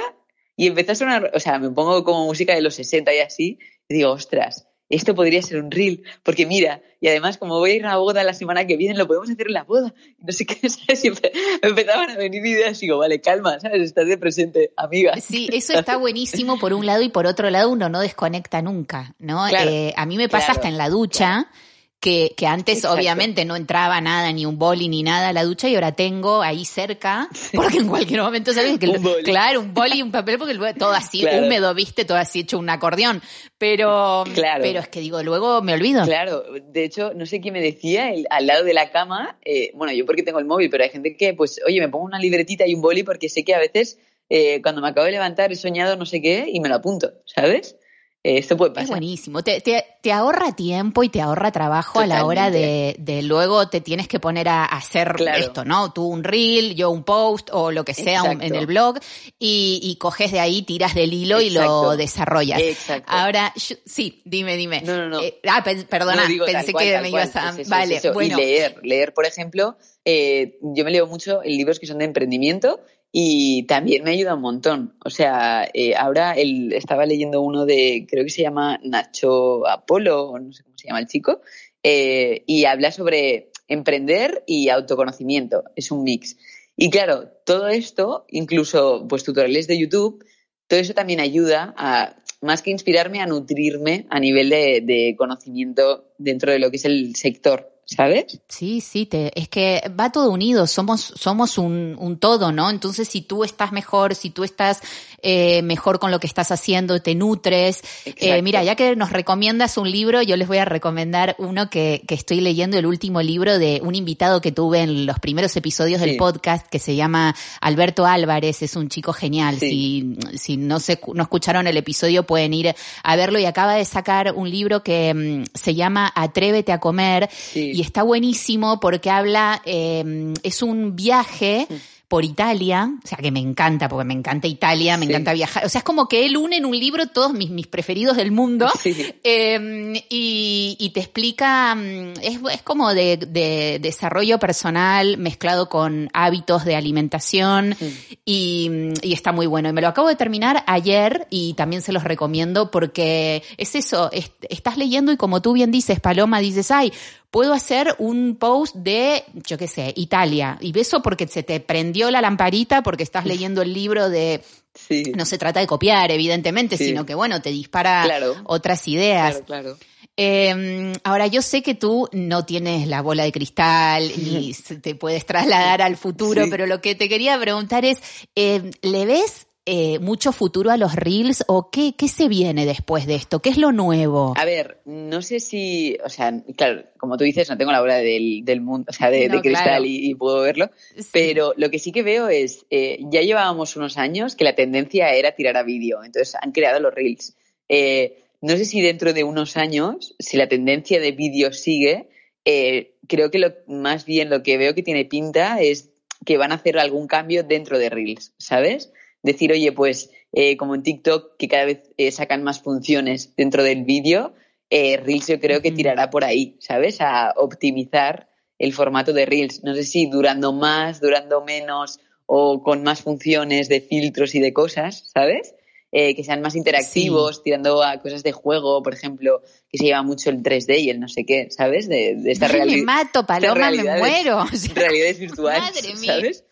[0.60, 3.58] y empezó a sonar, o sea, me pongo como música de los 60 y así,
[3.88, 7.74] y digo, ostras, esto podría ser un reel, porque mira, y además como voy a
[7.76, 10.32] ir a una boda la semana que viene, lo podemos hacer en la boda, no
[10.34, 11.02] sé qué, ¿sabes?
[11.02, 11.16] Y me
[11.62, 13.80] empezaban a venir ideas y digo, vale, calma, ¿sabes?
[13.80, 15.16] Estás de presente, amiga.
[15.18, 19.14] Sí, eso está buenísimo por un lado y por otro lado uno no desconecta nunca,
[19.18, 19.46] ¿no?
[19.48, 21.26] Claro, eh, a mí me pasa claro, hasta en la ducha.
[21.26, 21.69] claro.
[22.00, 22.96] Que, que antes Exacto.
[22.96, 26.40] obviamente no entraba nada, ni un boli ni nada a la ducha y ahora tengo
[26.40, 29.22] ahí cerca, porque en cualquier momento sabes que, Un boli.
[29.22, 31.44] claro, un boli y un papel, porque el- todo así Claro.
[31.44, 33.20] húmedo, viste, todo así hecho un acordeón,
[33.58, 34.62] pero, Claro.
[34.62, 36.02] pero es que digo, luego me olvido.
[36.06, 39.70] Claro, de hecho, no sé quién me decía, el- al lado de la cama, eh,
[39.74, 42.18] bueno, yo porque tengo el móvil, pero hay gente que, pues, oye, me pongo una
[42.18, 43.98] libretita y un boli porque sé que a veces
[44.30, 47.12] eh, cuando me acabo de levantar he soñado no sé qué y me lo apunto,
[47.26, 47.76] ¿sabes?
[48.22, 48.90] Eh, esto puede Es pasar.
[48.90, 49.42] buenísimo.
[49.42, 53.68] Te, te, te ahorra tiempo y te ahorra trabajo a la hora de, de luego
[53.70, 55.38] te tienes que poner a, hacer Claro.
[55.38, 55.92] esto, ¿no?
[55.94, 58.98] Tú un reel, yo un post o lo que sea un- en el blog
[59.38, 62.60] y, y coges de ahí, tiras del hilo y lo desarrollas.
[62.60, 63.10] Exacto.
[63.10, 64.82] Ahora, yo- sí, dime, dime.
[64.82, 65.20] No, no, no.
[65.22, 67.48] Eh, ah, pe- perdona, No, pensé cual, que me cual, ibas a...
[67.50, 68.12] es eso, vale, es eso.
[68.12, 68.38] bueno.
[68.38, 72.04] Y leer, leer, por ejemplo, eh, yo me leo mucho en libros que son de
[72.04, 72.80] emprendimiento
[73.12, 74.94] y también me ayuda un montón.
[75.04, 80.38] O sea, eh, ahora el, estaba leyendo uno de, creo que se llama Nacho Apolo,
[80.38, 81.40] no sé cómo se llama el chico,
[81.82, 85.64] eh, y habla sobre emprender y autoconocimiento.
[85.74, 86.36] Es un mix.
[86.76, 90.24] Y claro, todo esto, incluso pues tutoriales de YouTube,
[90.68, 96.52] todo eso también ayuda a, más que inspirarme, a nutrirme a nivel de conocimiento dentro
[96.52, 98.38] de lo que es el sector, ¿sabes?
[98.48, 102.70] Sí, sí, te, es que va todo unido, somos, somos un, un todo, ¿no?
[102.70, 104.80] Entonces, si tú estás mejor, si tú estás
[105.22, 107.82] eh, mejor con lo que estás haciendo, te nutres.
[108.06, 112.02] Eh, mira, ya que nos recomiendas un libro, yo les voy a recomendar uno que,
[112.06, 116.00] que estoy leyendo, el último libro de un invitado que tuve en los primeros episodios
[116.00, 119.58] del podcast, que se llama Alberto Álvarez, es un chico genial.
[119.58, 120.16] Sí.
[120.30, 123.84] Si, si no se, no escucharon el episodio, pueden ir a verlo y acaba de
[123.84, 127.72] sacar un libro que mm, se llama Atrévete a comer Sí.
[127.74, 131.66] y está buenísimo porque habla, eh, es un viaje
[132.08, 135.12] por Italia, o sea que me encanta, porque me encanta Italia, me Sí.
[135.12, 137.68] encanta viajar, o sea es como que él une en un libro todos mis, mis
[137.68, 139.14] preferidos del mundo Sí.
[139.22, 146.10] eh, y, y te explica, mm, es, es como de, de desarrollo personal mezclado con
[146.12, 147.76] hábitos de alimentación
[148.24, 148.70] y,
[149.02, 149.68] y está muy bueno.
[149.68, 154.10] Y me lo acabo de terminar ayer y también se los recomiendo porque es eso,
[154.12, 156.92] es- estás leyendo y como tú bien dices, Paloma, dices, ay,
[157.30, 160.58] puedo hacer un post de, yo qué sé, Italia.
[160.60, 165.02] Y eso porque se te prendió la lamparita porque estás leyendo el libro de, Sí.
[165.16, 166.86] no se trata de copiar, evidentemente, Sí.
[166.86, 168.34] sino que bueno, te dispara Claro.
[168.44, 169.42] otras ideas.
[169.44, 169.78] Claro, claro.
[170.16, 174.52] Eh, ahora, yo sé que tú no tienes la bola de cristal ni
[174.82, 176.50] te puedes trasladar al futuro, Sí.
[176.50, 177.98] pero lo que te quería preguntar es,
[178.36, 183.06] eh, ¿le ves eh, mucho futuro a los reels o qué, qué se viene después
[183.06, 183.40] de esto?
[183.40, 184.34] ¿Qué es lo nuevo?
[184.36, 187.98] A ver, no sé si, o sea, claro, como tú dices, no tengo la bola
[187.98, 189.84] del, del mundo, o sea, de, No, de cristal claro.
[189.84, 191.06] y, y puedo verlo, Sí.
[191.12, 195.12] pero lo que sí que veo es, eh, ya llevábamos unos años que la tendencia
[195.14, 197.36] era tirar a vídeo, entonces han creado los reels.
[197.68, 202.08] Eh, no sé si dentro de unos años, si la tendencia de vídeo sigue,
[202.44, 205.90] eh, creo que lo, más bien lo que veo que tiene pinta es
[206.26, 208.92] que van a hacer algún cambio dentro de reels, ¿sabes?
[209.22, 213.62] Decir, oye, pues eh, como en TikTok, que cada vez eh, sacan más funciones dentro
[213.62, 214.34] del vídeo,
[214.70, 217.00] eh, Reels yo creo que tirará por ahí, ¿sabes?
[217.00, 219.64] A optimizar el formato de Reels.
[219.64, 224.52] No sé si durando más, durando menos o con más funciones de filtros y de
[224.52, 225.54] cosas, ¿sabes?
[225.92, 230.02] eh, que sean más interactivos, tirando a cosas de juego, por ejemplo, que se lleva
[230.02, 231.88] mucho el 3D y el no sé qué, ¿sabes?
[231.88, 232.76] De, de esta realidad.
[232.76, 234.44] Me mato, Paloma, me muero.
[234.74, 236.14] realidades virtuales, Madre mía.
[236.14, 236.44] ¿sabes?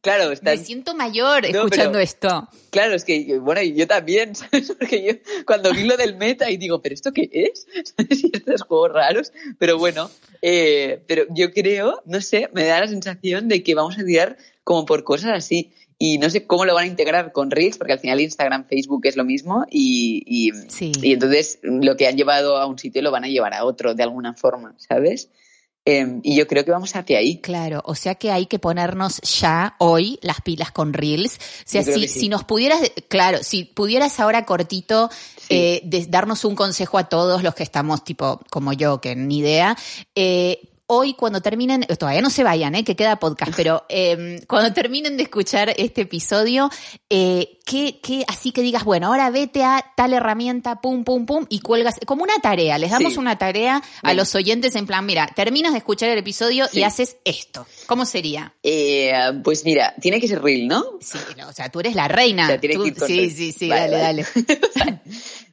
[0.00, 2.48] Claro, Me siento mayor escuchando esto.
[2.70, 4.72] Claro, es que, bueno, yo también, ¿sabes?
[4.78, 7.66] Porque yo cuando vi lo del meta y digo, ¿pero esto qué es?
[7.96, 8.24] ¿Sabes?
[8.24, 9.32] Y estos juegos raros.
[9.58, 10.10] Pero bueno,
[10.42, 14.38] eh, pero yo creo, no sé, me da la sensación de que vamos a tirar
[14.62, 15.72] como por cosas así.
[15.98, 19.06] Y no sé cómo lo van a integrar con Reels, porque al final Instagram, Facebook
[19.06, 19.64] es lo mismo.
[19.70, 20.50] Y, y,
[21.02, 23.94] y entonces lo que han llevado a un sitio lo van a llevar a otro
[23.94, 25.30] de alguna forma, ¿sabes?
[25.86, 27.38] Em, y yo creo que vamos hacia ahí.
[27.38, 31.36] Claro, o sea que hay que ponernos ya hoy las pilas con Reels.
[31.36, 35.10] O sea, si, si nos pudieras, claro, si pudieras ahora cortito
[35.50, 39.76] eh, darnos un consejo a todos los que estamos tipo como yo, que ni idea,
[40.14, 42.84] eh, hoy cuando terminen, todavía no se vayan, ¿eh?
[42.84, 46.70] que queda podcast, pero eh, cuando terminen de escuchar este episodio,
[47.08, 51.46] eh, que, que, así que digas, bueno, ahora vete a tal herramienta, pum, pum, pum,
[51.48, 55.26] y cuelgas, como una tarea, les damos una tarea a los oyentes en plan, mira,
[55.34, 57.66] terminas de escuchar el episodio y haces esto.
[57.86, 58.54] ¿Cómo sería?
[58.62, 59.12] Eh,
[59.42, 60.84] pues mira, tiene que ser real, ¿no?
[61.00, 62.58] Sí, o sea, tú eres la reina.
[63.06, 64.26] sí, sí, sí, dale, dale.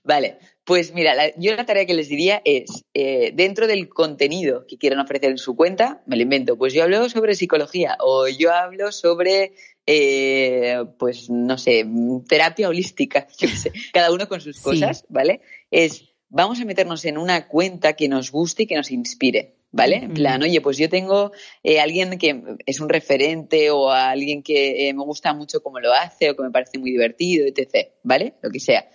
[0.03, 0.39] vale.
[0.64, 4.99] Pues mira, yo la tarea que les diría es, eh, dentro del contenido que quieran
[4.99, 8.91] ofrecer en su cuenta, me lo invento, pues yo hablo sobre psicología o yo hablo
[8.91, 9.53] sobre,
[9.88, 11.88] eh, pues no sé,
[12.28, 15.41] terapia holística, yo qué sé, cada uno con sus cosas, ¿vale?
[15.72, 19.55] Es, vamos a meternos en una cuenta que nos guste y que nos inspire.
[19.74, 19.95] ¿Vale?
[19.95, 21.32] En plan, oye, pues yo tengo
[21.64, 25.93] eh, alguien que es un referente o a alguien que me gusta mucho cómo lo
[25.93, 27.88] hace o que me parece muy divertido, etc.
[28.03, 28.34] ¿Vale?
[28.41, 28.86] Lo que sea.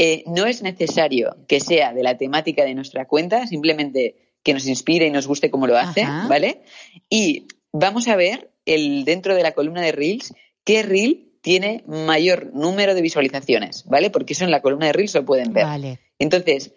[0.00, 4.64] Eh, no es necesario que sea de la temática de nuestra cuenta, simplemente que nos
[4.68, 6.62] inspire y nos guste como lo hace, ¿vale?
[7.10, 10.32] Y vamos a ver el, dentro de la columna de Reels
[10.62, 14.10] qué Reel tiene mayor número de visualizaciones, ¿vale?
[14.10, 15.64] Porque eso en la columna de Reels lo pueden ver.
[15.64, 15.98] Vale.
[16.20, 16.74] Entonces,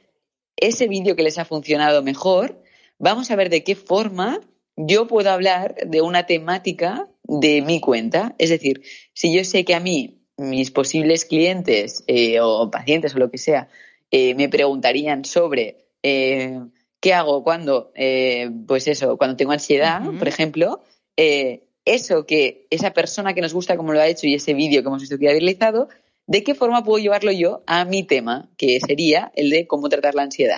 [0.56, 2.64] ese vídeo que les ha funcionado mejor,
[2.98, 4.42] vamos a ver de qué forma
[4.76, 8.34] yo puedo hablar de una temática de mi cuenta.
[8.40, 8.82] Es decir,
[9.14, 13.38] si yo sé que a mí mis posibles clientes eh, o pacientes o lo que
[13.38, 13.68] sea
[14.10, 16.60] eh, me preguntarían sobre eh,
[17.00, 17.92] qué hago cuando,
[18.68, 20.82] pues eso, cuando tengo ansiedad, por ejemplo,
[21.86, 24.88] eso que esa persona que nos gusta como lo ha hecho y ese vídeo que
[24.88, 25.90] hemos visto que ha realizado,
[26.28, 30.14] ¿de qué forma puedo llevarlo yo a mi tema, que sería el de cómo tratar
[30.14, 30.58] la ansiedad?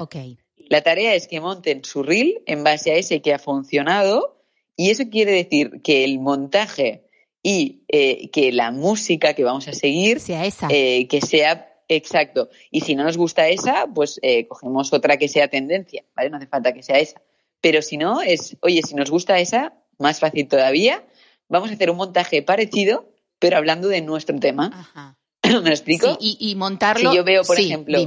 [0.69, 4.37] La tarea es que monten su reel en base a ese que ha funcionado
[4.75, 7.02] y eso quiere decir que el montaje
[7.43, 10.69] y eh, que la música que vamos a seguir sea esa.
[10.71, 12.49] Eh, que sea exacto.
[12.71, 16.29] Y si no nos gusta esa, pues eh, cogemos otra que sea tendencia, ¿vale?
[16.29, 17.21] No hace falta que sea esa.
[17.59, 21.05] Pero si no, es, oye, si nos gusta esa, más fácil todavía,
[21.49, 24.71] vamos a hacer un montaje parecido, pero hablando de nuestro tema.
[24.73, 25.19] Ajá.
[25.43, 26.17] ¿Me lo explico?
[26.19, 27.11] Sí, y, montarlo.
[27.11, 27.99] Si yo veo, por ejemplo,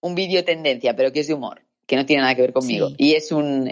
[0.00, 2.90] un vídeo tendencia, pero que es de humor, que no tiene nada que ver conmigo,
[2.96, 3.70] y es un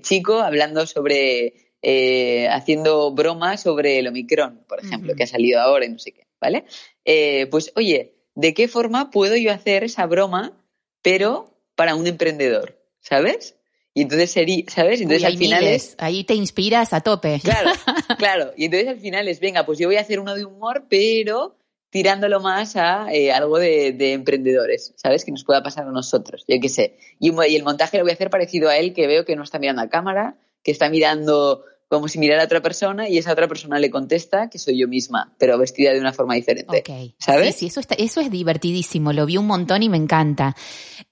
[0.00, 5.84] chico hablando sobre eh, haciendo bromas sobre el Omicron, por ejemplo, que ha salido ahora
[5.84, 6.64] y no sé qué, ¿vale?
[7.04, 10.52] Eh, pues oye, ¿de qué forma puedo yo hacer esa broma,
[11.02, 13.56] pero para un emprendedor, ¿sabes?
[13.94, 15.00] Y entonces sería, ¿sabes?
[15.00, 15.96] Entonces al final es.
[15.98, 17.40] Ahí te inspiras a tope.
[17.42, 17.70] Claro,
[18.18, 18.52] claro.
[18.56, 21.56] Y entonces al final es, venga, pues yo voy a hacer uno de humor, pero
[21.90, 25.26] tirándolo más a eh, algo de, emprendedores, ¿sabes?
[25.26, 26.96] Que nos pueda pasar a nosotros, yo qué sé.
[27.18, 29.42] Y, y, el montaje lo voy a hacer parecido a él, que veo que no
[29.42, 33.32] está mirando a cámara, que está mirando como si mirara a otra persona y esa
[33.32, 36.82] otra persona le contesta que soy yo misma, pero vestida de una forma diferente.
[37.18, 37.54] ¿Sabes?
[37.54, 40.56] Sí, sí, eso, eso es divertidísimo, lo vi un montón y me encanta.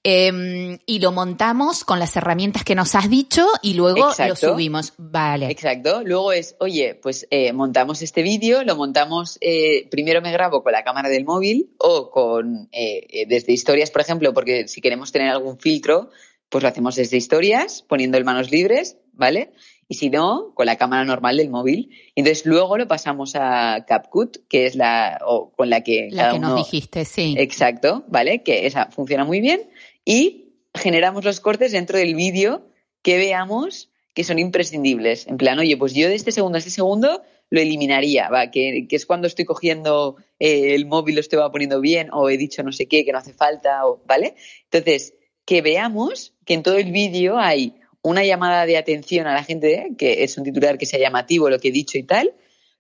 [0.03, 4.95] Em, y lo montamos con las herramientas que nos has dicho y luego lo subimos.
[4.97, 5.51] Vale.
[5.51, 6.01] Exacto.
[6.03, 10.73] Luego es, oye, pues eh, montamos este vídeo, lo montamos, eh, primero me grabo con
[10.73, 15.29] la cámara del móvil o con eh, desde historias, por ejemplo, porque si queremos tener
[15.29, 16.09] algún filtro,
[16.49, 19.53] pues lo hacemos desde historias, poniendo el manos libres, ¿vale?
[19.91, 21.91] Y si no, con la cámara normal del móvil.
[22.15, 26.11] Entonces luego lo pasamos a CapCut, que es la o con la que...
[26.13, 27.35] La que nos dijiste, sí.
[27.37, 28.45] Exacto, ¿vale?
[28.45, 29.69] Que esa funciona muy bien
[30.05, 32.69] y generamos los cortes dentro del vídeo
[33.03, 35.27] que veamos que son imprescindibles.
[35.27, 38.53] En plan, oye, pues yo de este segundo a este segundo lo eliminaría, ¿va?
[38.53, 42.63] Que, es cuando estoy cogiendo eh, el móvil, lo estoy poniendo bien o he dicho
[42.63, 44.37] no sé qué, que no hace falta, o, ¿vale?
[44.71, 45.15] Entonces,
[45.45, 49.91] que veamos que en todo el vídeo hay una llamada de atención a la gente,
[49.99, 52.35] que es un titular que sea llamativo lo que he dicho y tal.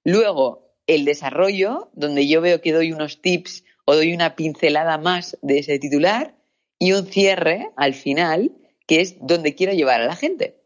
[0.05, 5.37] Luego, el desarrollo, donde yo veo que doy unos tips o doy una pincelada más
[5.43, 6.35] de ese titular.
[6.79, 8.53] Y un cierre al final,
[8.87, 10.57] que es donde quiero llevar a la gente.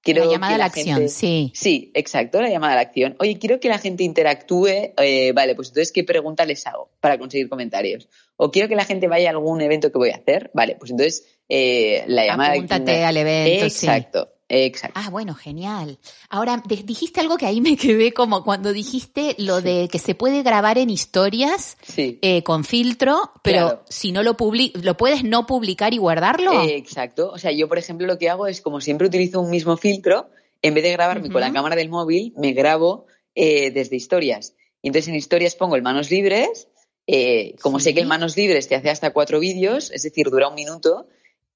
[0.00, 1.50] Quiero la llamada que a la acción, sí.
[1.52, 3.16] Sí, exacto, la llamada a la acción.
[3.18, 4.92] Oye, quiero que la gente interactúe.
[4.98, 8.08] eh, vale, pues entonces, ¿qué pregunta les hago para conseguir comentarios?
[8.36, 10.52] O quiero que la gente vaya a algún evento que voy a hacer.
[10.54, 13.86] Vale, pues entonces, eh, la llamada a la acción- Apúntate al evento, sí.
[13.86, 15.00] Exacto, exacto.
[15.02, 15.98] Ah, bueno, genial.
[16.28, 20.42] Ahora, dijiste algo que ahí me quedé como cuando dijiste lo de que se puede
[20.42, 22.18] grabar en historias Sí.
[22.22, 23.84] eh, con filtro, pero Claro.
[23.88, 26.62] si no lo publi lo puedes no publicar y guardarlo.
[26.62, 27.30] Eh, exacto.
[27.32, 30.30] O sea, yo, por ejemplo, lo que hago es, como siempre utilizo un mismo filtro,
[30.62, 34.54] en vez de grabarme con la cámara del móvil, me grabo eh, desde historias.
[34.82, 36.68] Y entonces en historias pongo el manos libres.
[37.08, 40.48] eh, como sé que el manos libres te hace hasta cuatro vídeos, es decir, dura
[40.48, 41.06] un minuto,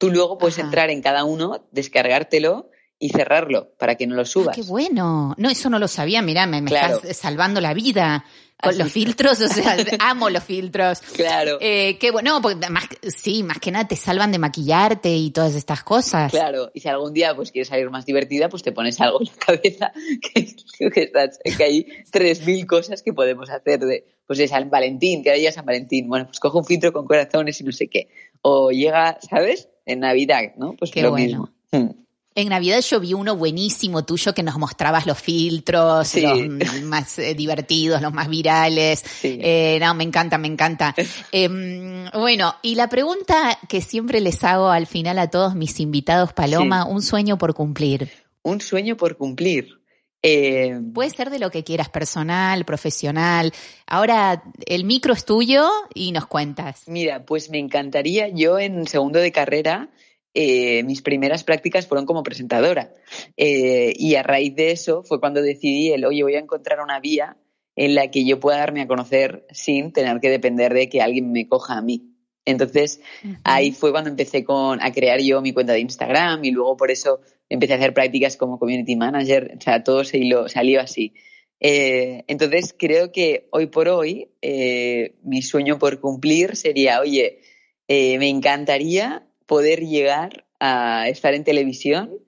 [0.00, 0.66] tú luego puedes Ajá.
[0.66, 4.56] entrar en cada uno, descargártelo y cerrarlo para que no lo Ah, subas.
[4.56, 5.34] qué bueno.
[5.38, 6.20] No, eso no lo sabía.
[6.22, 6.96] Mirá, me, me Claro.
[6.96, 8.24] estás salvando la vida
[8.62, 9.40] con los filtros.
[9.40, 11.00] O sea, amo los filtros.
[11.00, 11.56] Claro.
[11.62, 12.84] Eh, qué bueno, no, porque más,
[13.16, 16.30] sí, más que nada te salvan de maquillarte y todas estas cosas.
[16.30, 19.28] Claro, y si algún día pues quieres salir más divertida, pues te pones algo en
[19.28, 19.92] la cabeza
[20.34, 25.22] que, que, estás- que hay 3.000 cosas que podemos hacer de, pues de San Valentín,
[25.22, 27.88] que ahora llega San Valentín, bueno, pues cojo un filtro con corazones y no sé
[27.88, 28.10] qué.
[28.42, 29.68] O llega, ¿sabes?
[29.90, 30.74] En Navidad, ¿no?
[30.74, 31.50] Pues Qué lo bueno.
[31.72, 31.94] mismo.
[32.36, 36.22] En Navidad yo vi uno buenísimo tuyo que nos mostrabas los filtros, Sí.
[36.22, 39.00] los más eh, divertidos, los más virales.
[39.00, 39.36] Sí.
[39.42, 40.94] Eh, no, me encanta, me encanta.
[41.32, 46.32] Em, bueno, y la pregunta que siempre les hago al final a todos mis invitados,
[46.32, 48.10] Paloma, un sueño por cumplir.
[48.42, 49.79] Un sueño por cumplir.
[50.22, 53.52] Eh, Puede ser de lo que quieras, personal, profesional.
[53.86, 56.84] Ahora el micro es tuyo y nos cuentas.
[56.86, 59.90] Mira, pues me encantaría, yo en segundo de carrera,
[60.34, 62.94] eh, mis primeras prácticas fueron como presentadora.
[63.36, 67.00] Eh, y a raíz de eso fue cuando decidí el, oye, voy a encontrar una
[67.00, 67.36] vía
[67.76, 71.32] en la que yo pueda darme a conocer sin tener que depender de que alguien
[71.32, 72.09] me coja a mí.
[72.50, 73.00] Entonces,
[73.44, 76.90] ahí fue cuando empecé con, a crear yo mi cuenta de Instagram y luego por
[76.90, 79.54] eso empecé a hacer prácticas como community manager.
[79.58, 81.14] O sea, todo se hilo- salió así.
[81.60, 87.40] Eh, entonces, creo que hoy por hoy eh, mi sueño por cumplir sería, oye,
[87.88, 92.18] eh, me encantaría poder llegar a estar en televisión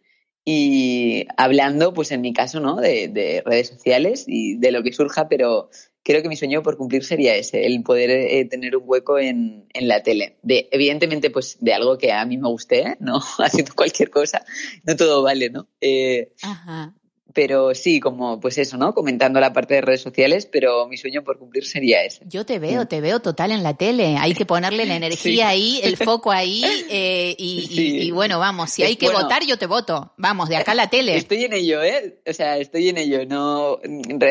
[0.44, 2.76] y hablando, pues en mi caso, ¿no?
[2.76, 5.70] De, de redes sociales y de lo que surja, pero
[6.03, 9.66] creo que mi sueño por cumplir sería ese, el poder eh, tener un hueco en,
[9.72, 10.38] en la tele.
[10.42, 13.20] De, evidentemente, pues de algo que a mí me guste, ¿no?
[13.38, 14.44] Haciendo cualquier cosa,
[14.84, 15.68] no todo vale, ¿no?
[15.80, 16.94] Eh, Ajá.
[17.34, 18.94] Pero sí, como pues eso, ¿no?
[18.94, 22.22] Comentando la parte de redes sociales, pero mi sueño por cumplir sería ese.
[22.26, 24.16] Yo te veo, te veo total en la tele.
[24.18, 25.40] Hay que ponerle la energía Sí.
[25.40, 26.62] ahí, el foco ahí.
[26.90, 27.98] eh, y, y- Sí.
[28.02, 29.22] y bueno, vamos, si Es hay que bueno.
[29.22, 30.12] votar, yo te voto.
[30.16, 31.16] Vamos, de acá a la tele.
[31.16, 32.18] Estoy en ello, ¿eh?
[32.28, 33.24] O sea, estoy en ello.
[33.26, 33.78] No,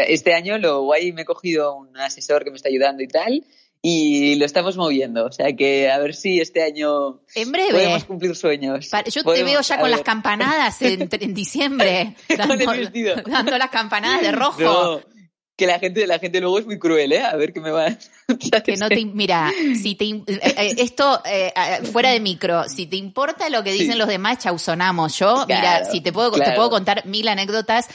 [0.07, 3.43] este año lo guay me he cogido un asesor que me está ayudando y tal,
[3.82, 5.25] y lo estamos moviendo.
[5.25, 7.71] O sea que a ver si este año En breve.
[7.71, 8.88] podemos cumplir sueños.
[8.89, 12.15] Pa- Yo te veo ya con las campanadas en, en diciembre.
[12.29, 13.15] Vestido.
[13.25, 14.61] dando las campanadas de rojo.
[14.61, 15.01] No,
[15.57, 17.21] que la gente, la gente luego es muy cruel, ¿eh?
[17.23, 17.95] A ver qué me va.
[18.63, 21.51] Que no te, mira, si te, eh, eh, esto eh,
[21.91, 23.97] fuera de micro, si te importa lo que dicen Sí.
[23.97, 25.19] los demás, chausonamos.
[25.19, 27.88] Yo, mira, si te puedo, te puedo contar mil anécdotas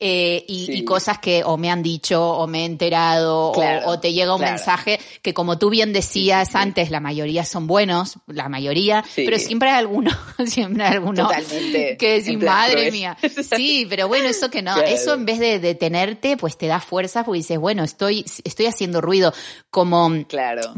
[0.00, 0.72] eh, y, Sí.
[0.78, 4.12] y cosas que o me han dicho o me he enterado o- Claro, o, te
[4.12, 4.52] llega un claro.
[4.54, 9.38] mensaje que como tú bien decías Sí, antes, la mayoría son buenos, la mayoría, pero
[9.38, 10.10] siempre hay alguno,
[10.46, 11.96] siempre hay alguno Totalmente.
[11.96, 12.92] que plan, madre proes".
[12.92, 13.16] mía.
[13.56, 14.88] Sí, pero bueno, eso que no, Claro.
[14.88, 19.00] eso en vez de detenerte, pues te da fuerza porque dices, bueno, estoy, estoy haciendo
[19.00, 19.32] ruido.
[19.70, 20.10] Como,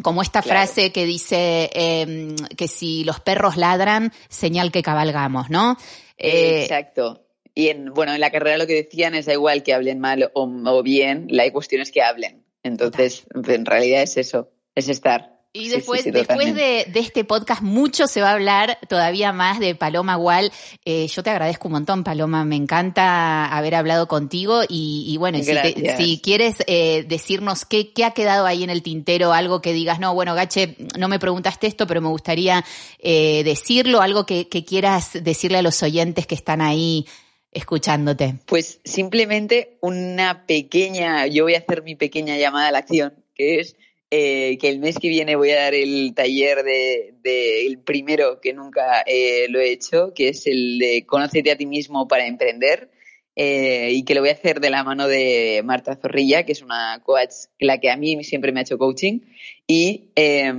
[0.02, 5.76] como esta frase que dice eh, que si los perros ladran, señal que cabalgamos, ¿no?
[6.18, 7.22] Eh, Exacto.
[7.56, 10.30] Y en, bueno, en la carrera lo que decían es da igual que hablen mal
[10.34, 12.44] o, o bien, la cuestión es que hablen.
[12.62, 15.34] Entonces, en realidad es eso, es estar.
[15.54, 19.32] Y después, sí, sí, después de, de este podcast, mucho se va a hablar todavía
[19.32, 20.52] más de Paloma Wall.
[20.84, 22.44] Eh, yo te agradezco un montón, Paloma.
[22.44, 24.64] Me encanta haber hablado contigo.
[24.68, 25.96] Y, y bueno, si, te- Gracias.
[25.96, 29.98] si quieres eh, decirnos qué, qué ha quedado ahí en el tintero, algo que digas,
[29.98, 32.62] no, bueno, Gache, no me preguntaste esto, pero me gustaría
[32.98, 37.06] eh, decirlo, algo que, que quieras decirle a los oyentes que están ahí
[37.52, 38.34] escuchándote.
[38.46, 43.60] Pues simplemente una pequeña, yo voy a hacer mi pequeña llamada a la acción, que
[43.60, 43.76] es
[44.10, 48.40] eh, que el mes que viene voy a dar el taller de, de el primero
[48.40, 52.26] que nunca eh, lo he hecho, que es el de Conócete a ti mismo para
[52.26, 52.90] emprender,
[53.38, 56.62] eh, y que lo voy a hacer de la mano de Marta Zorrilla, que es
[56.62, 59.20] una coach, la que a mí siempre me ha hecho coaching,
[59.66, 60.52] y eh,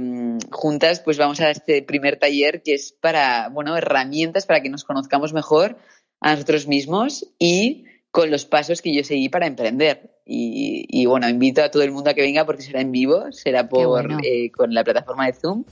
[0.52, 4.84] juntas pues vamos a este primer taller que es para, bueno, herramientas para que nos
[4.84, 5.78] conozcamos mejor
[6.20, 10.17] a nosotros mismos y con los pasos que yo seguí para emprender.
[10.30, 13.70] Y, bueno, invito a todo el mundo a que venga porque será en vivo, será
[13.70, 15.64] por eh, con la plataforma de Zoom.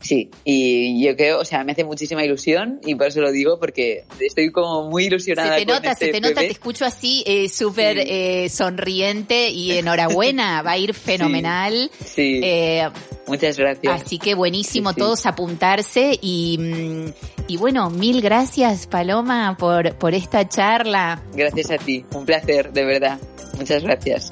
[0.00, 3.58] Sí, y yo creo, o sea, me hace muchísima ilusión y por eso lo digo
[3.58, 5.58] porque estoy como muy ilusionada.
[5.58, 9.72] Se te nota, se este te nota, te escucho así eh, súper eh, sonriente y
[9.78, 11.90] enhorabuena, va a ir fenomenal.
[12.04, 12.40] Sí.
[12.42, 12.88] Eh,
[13.26, 14.02] Muchas gracias.
[14.02, 17.12] Así que buenísimo todos apuntarse y, mm,
[17.48, 21.22] y bueno, mil gracias Paloma por, por esta charla.
[21.32, 23.18] Gracias a ti, un placer, de verdad.
[23.56, 24.30] Muchas gracias.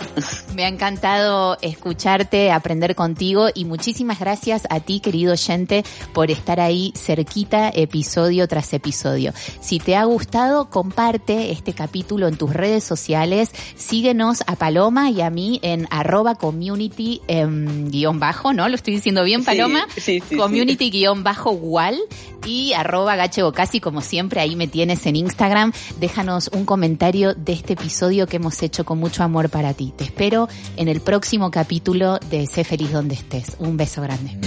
[0.54, 6.60] Me ha encantado escucharte, aprender contigo y muchísimas gracias a ti, querido oyente, por estar
[6.60, 9.32] ahí cerquita episodio tras episodio.
[9.60, 13.50] Si te ha gustado, comparte este capítulo en tus redes sociales.
[13.76, 18.68] Síguenos a Paloma y a mí en arroba community em, guion bajo, ¿no?
[18.68, 19.86] Lo estoy diciendo bien, Paloma.
[19.96, 21.96] Sí, sí, community guion bajo wall
[22.44, 25.72] y arroba gachebocasi, como siempre, ahí me tienes en Instagram.
[26.00, 29.92] Déjanos un comentario de este episodio que hemos hecho con mucho amor para ti.
[29.96, 33.56] Te espero en el próximo capítulo de Sé feliz donde estés.
[33.58, 34.38] Un beso grande.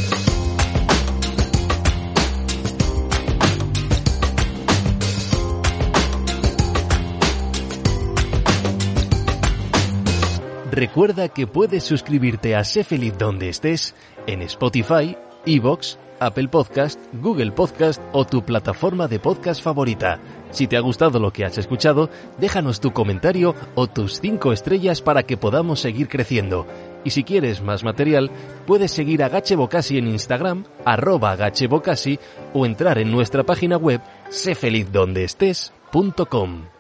[10.75, 13.95] Recuerda que puedes suscribirte a Sé feliz donde estés
[14.27, 20.19] en Spotify, Evox, Apple Podcast, Google Podcast o tu plataforma de podcast favorita.
[20.51, 25.01] Si te ha gustado lo que has escuchado, déjanos tu comentario o tus 5 estrellas
[25.01, 26.67] para que podamos seguir creciendo.
[27.03, 28.31] Y si quieres más material,
[28.65, 32.19] puedes seguir a Gachebocasi en Instagram, arroba Gachebocasi,
[32.53, 36.74] o entrar en nuestra página web, sefelizdondeestes.com.